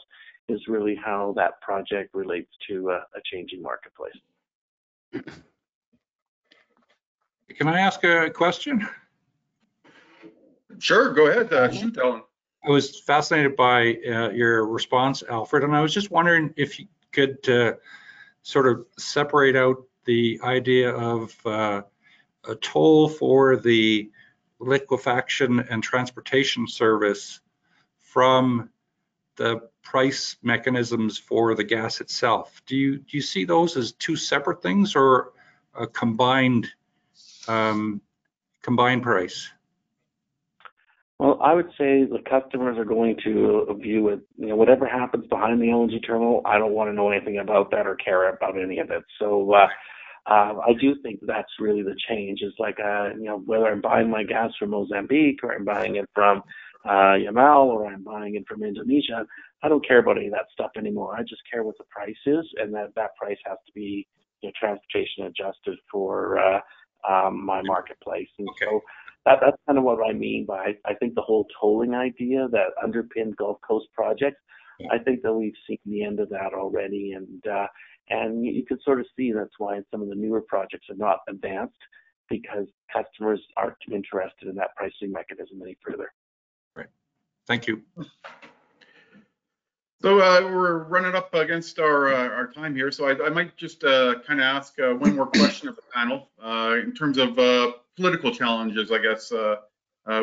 [0.48, 4.16] is really how that project relates to a, a changing marketplace.
[7.56, 8.88] Can I ask a question?
[10.78, 11.52] Sure, go ahead.
[11.52, 12.22] Uh, shoot, Ellen.
[12.64, 16.86] I was fascinated by uh, your response, Alfred, and I was just wondering if you
[17.10, 17.74] could uh,
[18.42, 21.82] sort of separate out the idea of uh,
[22.48, 24.10] a toll for the
[24.60, 27.40] liquefaction and transportation service
[27.98, 28.70] from
[29.42, 32.62] the price mechanisms for the gas itself.
[32.64, 35.32] Do you do you see those as two separate things or
[35.74, 36.68] a combined
[37.48, 38.00] um,
[38.62, 39.50] combined price?
[41.18, 45.26] Well, I would say the customers are going to view it, you know, whatever happens
[45.28, 48.60] behind the LNG terminal, I don't want to know anything about that or care about
[48.60, 49.04] any of it.
[49.20, 49.68] So uh,
[50.26, 52.42] uh, I do think that's really the change.
[52.42, 55.96] Is like, uh, you know, whether I'm buying my gas from Mozambique or I'm buying
[55.96, 56.42] it from
[56.84, 59.26] uh, Yamal or I'm buying it from Indonesia,
[59.62, 61.14] I don't care about any of that stuff anymore.
[61.16, 64.06] I just care what the price is, and that that price has to be
[64.40, 66.60] you know, transportation adjusted for uh,
[67.08, 68.28] um, my marketplace.
[68.38, 68.66] And okay.
[68.66, 68.80] so
[69.24, 72.74] that, that's kind of what I mean by I think the whole tolling idea that
[72.82, 74.40] underpinned Gulf Coast projects.
[74.90, 77.66] I think that we've seen the end of that already, and uh,
[78.08, 81.18] and you can sort of see that's why some of the newer projects are not
[81.28, 81.78] advanced
[82.28, 86.12] because customers aren't interested in that pricing mechanism any further.
[87.46, 87.82] Thank you.
[90.02, 93.56] So uh, we're running up against our uh, our time here, so I, I might
[93.56, 97.18] just uh, kind of ask uh, one more question of the panel uh, in terms
[97.18, 98.90] of uh, political challenges.
[98.90, 99.30] I guess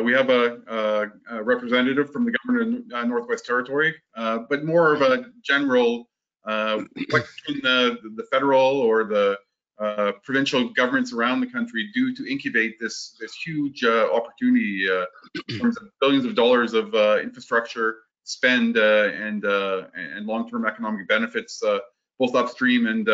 [0.02, 5.24] we have a, a, representative from the government of Northwest Territory, but more of a
[5.42, 6.10] general
[6.44, 9.38] what can the, the federal or the
[9.80, 15.06] Uh, provincial governments around the country do to incubate this this huge uh, opportunity uh,
[15.48, 21.08] in terms of billions of dollars of infrastructure spend uh, and uh, and long-term economic
[21.08, 21.78] benefits uh,
[22.18, 23.08] both upstream and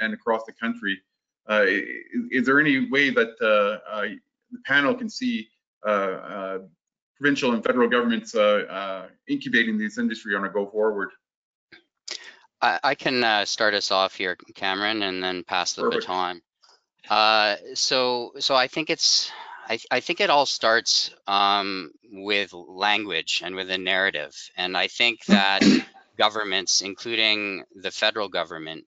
[0.00, 1.00] and across the country.
[1.48, 4.18] Is, is, there any way that the
[4.64, 5.48] panel can see
[7.16, 8.34] provincial and federal governments
[9.28, 11.10] incubating this industry on a go forward?
[12.60, 16.06] I, I can uh, start us off here, Cameron, and then pass the Perfect.
[16.06, 16.42] baton.
[17.08, 19.30] Uh, so, so I think it's
[19.68, 24.34] I, I think it all starts um, with language and with a narrative.
[24.56, 25.62] And I think that
[26.16, 28.86] governments, including the federal government,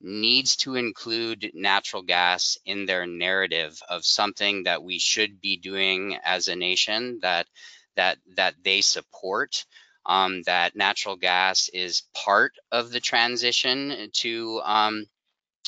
[0.00, 6.16] needs to include natural gas in their narrative of something that we should be doing
[6.24, 7.46] as a nation that
[7.96, 9.66] that that they support
[10.06, 15.06] um, that natural gas is part of the transition to um,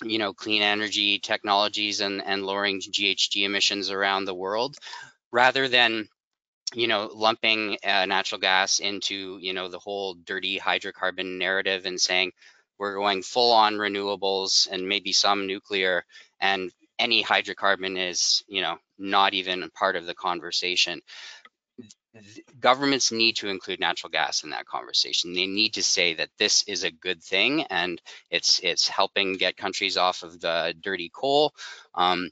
[0.02, 4.76] you know, clean energy technologies and, and lowering GHG emissions around the world,
[5.30, 6.08] rather than
[6.74, 12.00] you know, lumping uh, natural gas into, you know, the whole dirty hydrocarbon narrative and
[12.00, 12.32] saying
[12.78, 16.04] we're going full on renewables and maybe some nuclear
[16.40, 21.00] and any hydrocarbon is, you know, not even part of the conversation.
[22.60, 25.32] Governments need to include natural gas in that conversation.
[25.32, 28.00] They need to say that this is a good thing and
[28.30, 31.54] it's it's helping get countries off of the dirty coal.
[31.94, 32.30] Um,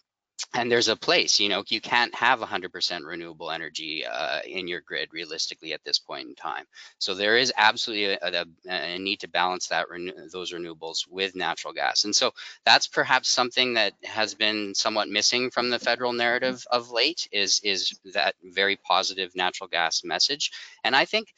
[0.55, 4.81] and there's a place you know you can't have 100% renewable energy uh, in your
[4.81, 6.65] grid realistically at this point in time.
[6.99, 9.87] So there is absolutely a, a, a need to balance that
[10.33, 12.05] those renewables with natural gas.
[12.05, 12.33] And so
[12.65, 17.61] that's perhaps something that has been somewhat missing from the federal narrative of late is
[17.65, 20.51] is that very positive natural gas message.
[20.85, 21.29] And i think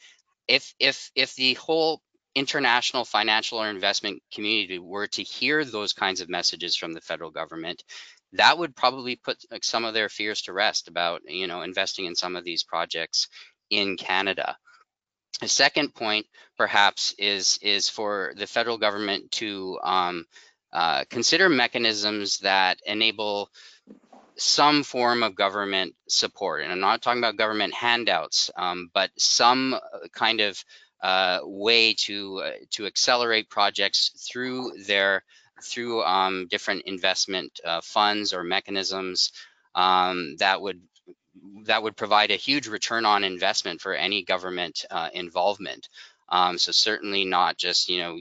[0.47, 2.01] if if if the whole
[2.35, 7.29] international financial or investment community were to hear those kinds of messages from the federal
[7.29, 7.83] government
[8.33, 12.15] that would probably put some of their fears to rest about you know investing in
[12.15, 13.27] some of these projects
[13.69, 14.57] in Canada.
[15.41, 16.27] A second point,
[16.57, 20.25] perhaps, is is for the federal government to um,
[20.71, 23.49] uh, consider mechanisms that enable
[24.35, 26.63] some form of government support.
[26.63, 29.79] And I'm not talking about government handouts, um, but some uh,
[30.11, 30.63] kind of
[31.01, 35.23] uh, way to uh, to accelerate projects through their
[35.61, 39.31] through um, different investment uh, funds or mechanisms
[39.75, 40.81] um, that would
[41.65, 45.89] that would provide a huge return on investment for any government uh, involvement.
[46.29, 48.19] Um, so certainly not just you know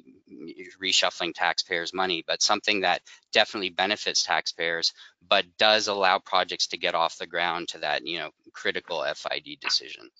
[0.82, 3.02] reshuffling taxpayers' money, but something that
[3.32, 4.92] definitely benefits taxpayers,
[5.26, 9.60] but does allow projects to get off the ground to that you know critical FID
[9.60, 10.10] decision.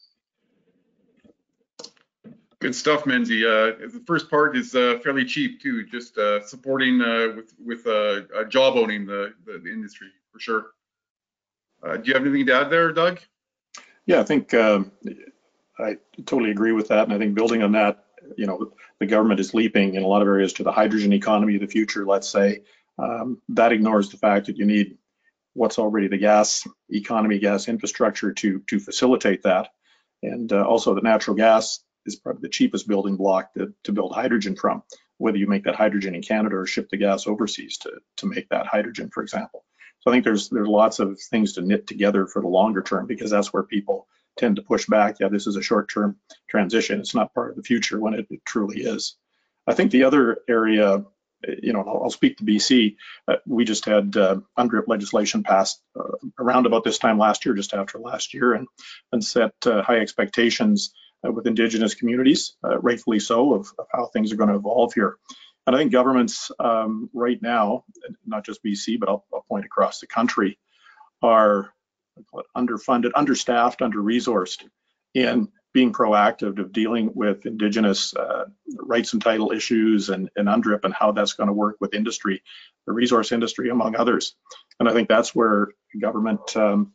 [2.63, 3.43] Good stuff, Menzie.
[3.43, 7.85] Uh, the first part is uh, fairly cheap too, just uh, supporting uh, with with
[7.89, 10.67] uh, job owning the, the, the industry for sure.
[11.83, 13.19] Uh, do you have anything to add there, Doug?
[14.07, 14.93] Yeah, I think um,
[15.77, 18.05] I totally agree with that, and I think building on that,
[18.37, 21.57] you know, the government is leaping in a lot of areas to the hydrogen economy
[21.57, 22.07] of the future.
[22.07, 22.63] Let's say
[22.97, 24.99] um, that ignores the fact that you need
[25.55, 29.71] what's already the gas economy, gas infrastructure to to facilitate that,
[30.23, 34.57] and also the natural gas is probably the cheapest building block to, to build hydrogen
[34.57, 34.83] from,
[35.19, 38.49] whether you make that hydrogen in Canada or ship the gas overseas to, to make
[38.51, 39.65] that hydrogen, for example.
[40.01, 43.07] So I think there's there's lots of things to knit together for the longer term
[43.07, 45.17] because that's where people tend to push back.
[45.21, 46.17] Yeah, this is a short-term
[46.49, 46.99] transition.
[46.99, 49.17] It's not part of the future when it, it truly is.
[49.67, 51.05] I think the other area,
[51.47, 52.97] you know, I'll, I'll speak to BC.
[53.29, 57.55] Uh, we just had uh, UNDRIP legislation passed uh, around about this time last year,
[57.55, 58.67] just after last year, and
[59.13, 60.93] and set uh, high expectations
[61.23, 65.17] with Indigenous communities, uh, rightfully so, of, of, how things are going to evolve here.
[65.67, 67.85] And I think governments um, right now,
[68.27, 70.59] not just BC, but I'll, I'll point across the country,
[71.23, 71.73] are
[72.57, 74.65] underfunded, understaffed, under-resourced
[75.15, 78.45] in being proactive of dealing with Indigenous uh,
[78.77, 82.43] rights and title issues and, and UNDRIP and how that's going to work with industry,
[82.87, 84.35] the resource industry, among others.
[84.79, 85.69] And I think that's where
[85.99, 86.93] government um,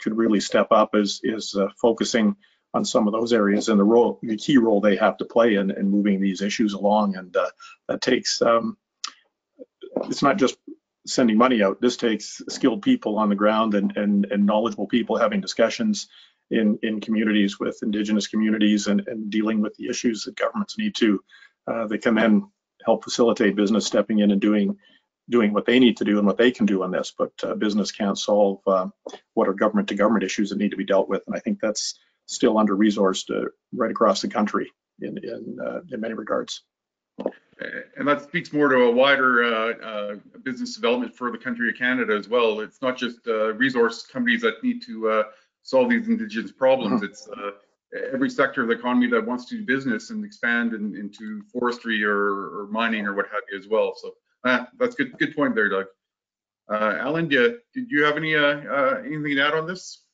[0.00, 2.36] could really step up is, is uh, focusing
[2.78, 5.56] on some of those areas and the role, the key role they have to play
[5.56, 7.16] in, in moving these issues along.
[7.16, 7.50] And uh,
[7.88, 8.76] that takes, um,
[10.04, 10.56] it's not just
[11.06, 11.80] sending money out.
[11.80, 16.08] This takes skilled people on the ground and, and, and knowledgeable people having discussions
[16.50, 20.94] in, in communities with indigenous communities and, and dealing with the issues that governments need
[20.96, 21.20] to.
[21.66, 22.48] Uh, they can then
[22.86, 24.78] help facilitate business stepping in and doing
[25.30, 27.54] doing what they need to do and what they can do on this, but uh,
[27.54, 28.86] business can't solve uh,
[29.34, 31.22] what are government to government issues that need to be dealt with.
[31.26, 31.98] And I think that's
[32.28, 34.70] still under resourced uh, right across the country
[35.00, 36.62] in in, uh, in many regards.
[37.96, 40.14] And that speaks more to a wider uh, uh,
[40.44, 42.60] business development for the country of Canada as well.
[42.60, 45.22] It's not just uh, resource companies that need to uh,
[45.64, 47.02] solve these indigenous problems.
[47.02, 47.06] Mm-hmm.
[47.06, 47.28] It's
[48.12, 52.04] every sector of the economy that wants to do business and expand in, into forestry
[52.04, 53.94] or, or, mining or what have you as well.
[53.96, 54.14] So
[54.78, 55.18] that's good.
[55.18, 55.86] Good point there, Doug.
[56.70, 60.04] Alan, do you, did you have any anything to add on this?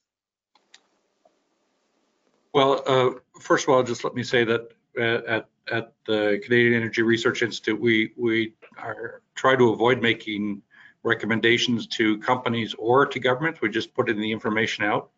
[2.55, 6.75] Well, uh, first of all, just let me say that uh, at at the Canadian
[6.75, 10.63] Energy Research Institute, we we are try to avoid making
[11.03, 13.61] recommendations to companies or to governments.
[13.61, 15.11] We just put in the information out.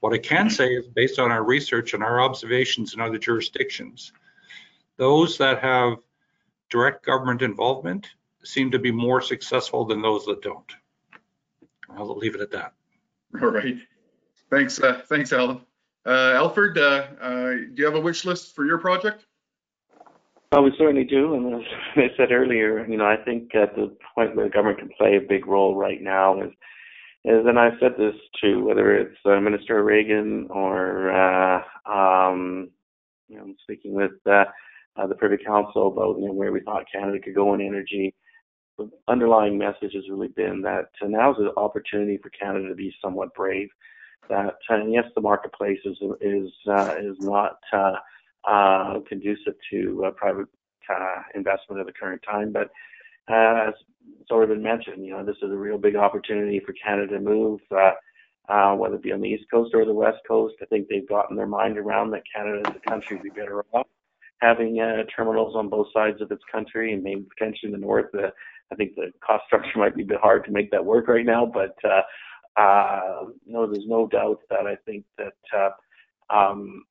[0.00, 4.12] What I can say is, based on our research and our observations in other jurisdictions,
[4.98, 5.96] those that have
[6.68, 8.10] direct government involvement
[8.42, 10.70] seem to be more successful than those that don't.
[11.88, 12.74] I'll leave it at that.
[13.40, 13.78] All right.
[14.50, 14.78] Thanks.
[14.78, 15.62] Uh, thanks, Alan.
[16.06, 19.24] Uh, Alfred, uh, uh, do you have a wish list for your project?
[20.52, 23.96] Well, we certainly do, and as I said earlier, you know, I think at the
[24.14, 26.50] point where the government can play a big role right now is,
[27.24, 32.70] is and I've said this to whether it's uh, Minister Reagan or, uh, um,
[33.28, 34.44] you know, speaking with uh,
[34.96, 38.14] uh, the Privy Council about you know where we thought Canada could go in energy.
[38.78, 42.94] The underlying message has really been that uh, now's an opportunity for Canada to be
[43.02, 43.68] somewhat brave.
[44.28, 47.58] That uh, yes, the marketplace is is uh, is not.
[47.72, 47.96] Uh,
[48.46, 50.46] uh, conducive to uh, private
[50.90, 52.52] uh, investment at the current time.
[52.52, 52.70] But
[53.30, 53.74] uh, as
[54.20, 57.20] it's already been mentioned, you know, this is a real big opportunity for Canada to
[57.20, 60.56] move, whether it be on the East Coast or the West Coast.
[60.60, 63.64] I think they've gotten their mind around that Canada as a country would be better
[63.72, 63.86] off
[64.42, 64.76] having
[65.16, 68.10] terminals on both sides of its country and maybe potentially in the north.
[68.14, 71.24] I think the cost structure might be a bit hard to make that work right
[71.24, 71.76] now, but
[72.56, 76.84] uh, no, there's no doubt that I think that uh, um,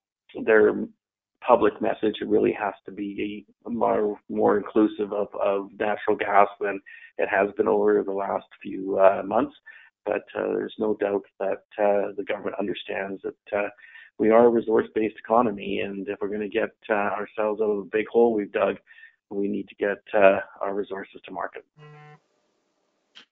[0.45, 0.73] their
[1.45, 6.79] public message really has to be more more inclusive of, of natural gas than
[7.17, 9.55] it has been over the last few uh, months.
[10.05, 13.69] But uh, there's no doubt that uh, the government understands that uh,
[14.19, 17.77] we are a resource-based economy, and if we're going to get uh, ourselves out of
[17.85, 18.75] the big hole we've dug,
[19.29, 21.65] we need to get uh, our resources to market.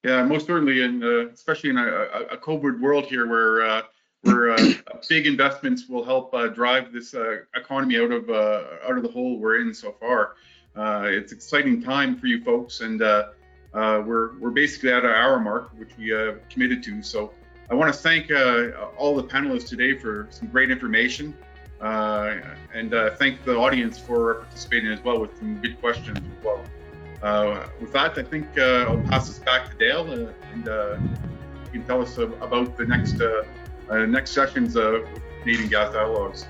[0.04, 3.82] Yeah, most certainly, and uh, especially in a, a, a COVID world here, where uh,
[4.22, 4.74] where uh,
[5.10, 9.10] big investments will help uh, drive this uh, economy out of uh, out of the
[9.10, 10.36] hole we're in so far.
[10.76, 13.30] Uh, it's exciting time for you folks, and uh,
[13.74, 17.02] uh, we're we're basically at our hour mark, which we uh, committed to.
[17.04, 17.34] So
[17.70, 21.36] I want to thank uh, all the panelists today for some great information,
[21.82, 22.38] uh,
[22.74, 26.62] and uh, thank the audience for participating as well with some good questions as well.
[27.22, 30.98] Uh, with that, I think uh, I'll pass this back to Dale, uh, and uh,
[31.66, 33.22] you can tell us uh, about the next
[34.08, 35.06] next sessions of
[35.42, 36.46] Canadian Gas Dialogues.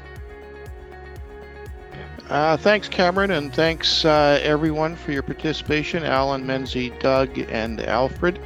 [2.62, 6.04] Thanks, Cameron, and thanks everyone for your participation.
[6.04, 8.40] Alan, Menzie, Doug, and Alfred.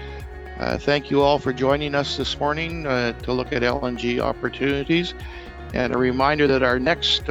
[0.80, 5.14] Thank you all for joining us this morning to look at LNG opportunities.
[5.74, 7.28] And a reminder that our next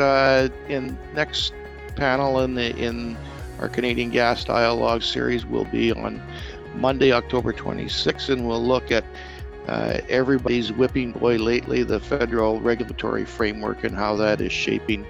[0.69, 1.55] in next
[1.97, 3.17] panel in the in
[3.59, 6.23] our Canadian Gas Dialogue series will be on
[6.75, 9.05] Monday, October 26th, and we'll look at
[9.69, 15.07] uh, everybody's whipping boy lately, the federal regulatory framework and how that is shaping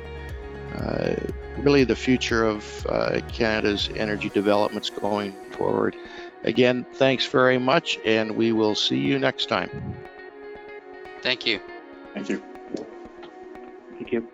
[0.77, 1.15] uh,
[1.59, 5.97] really the future of uh, Canada's energy developments going forward.
[6.45, 9.71] Again, thanks very much, and we will see you next time.
[11.23, 11.61] Thank you.
[12.13, 12.43] Thank you.
[13.99, 14.29] Thank you.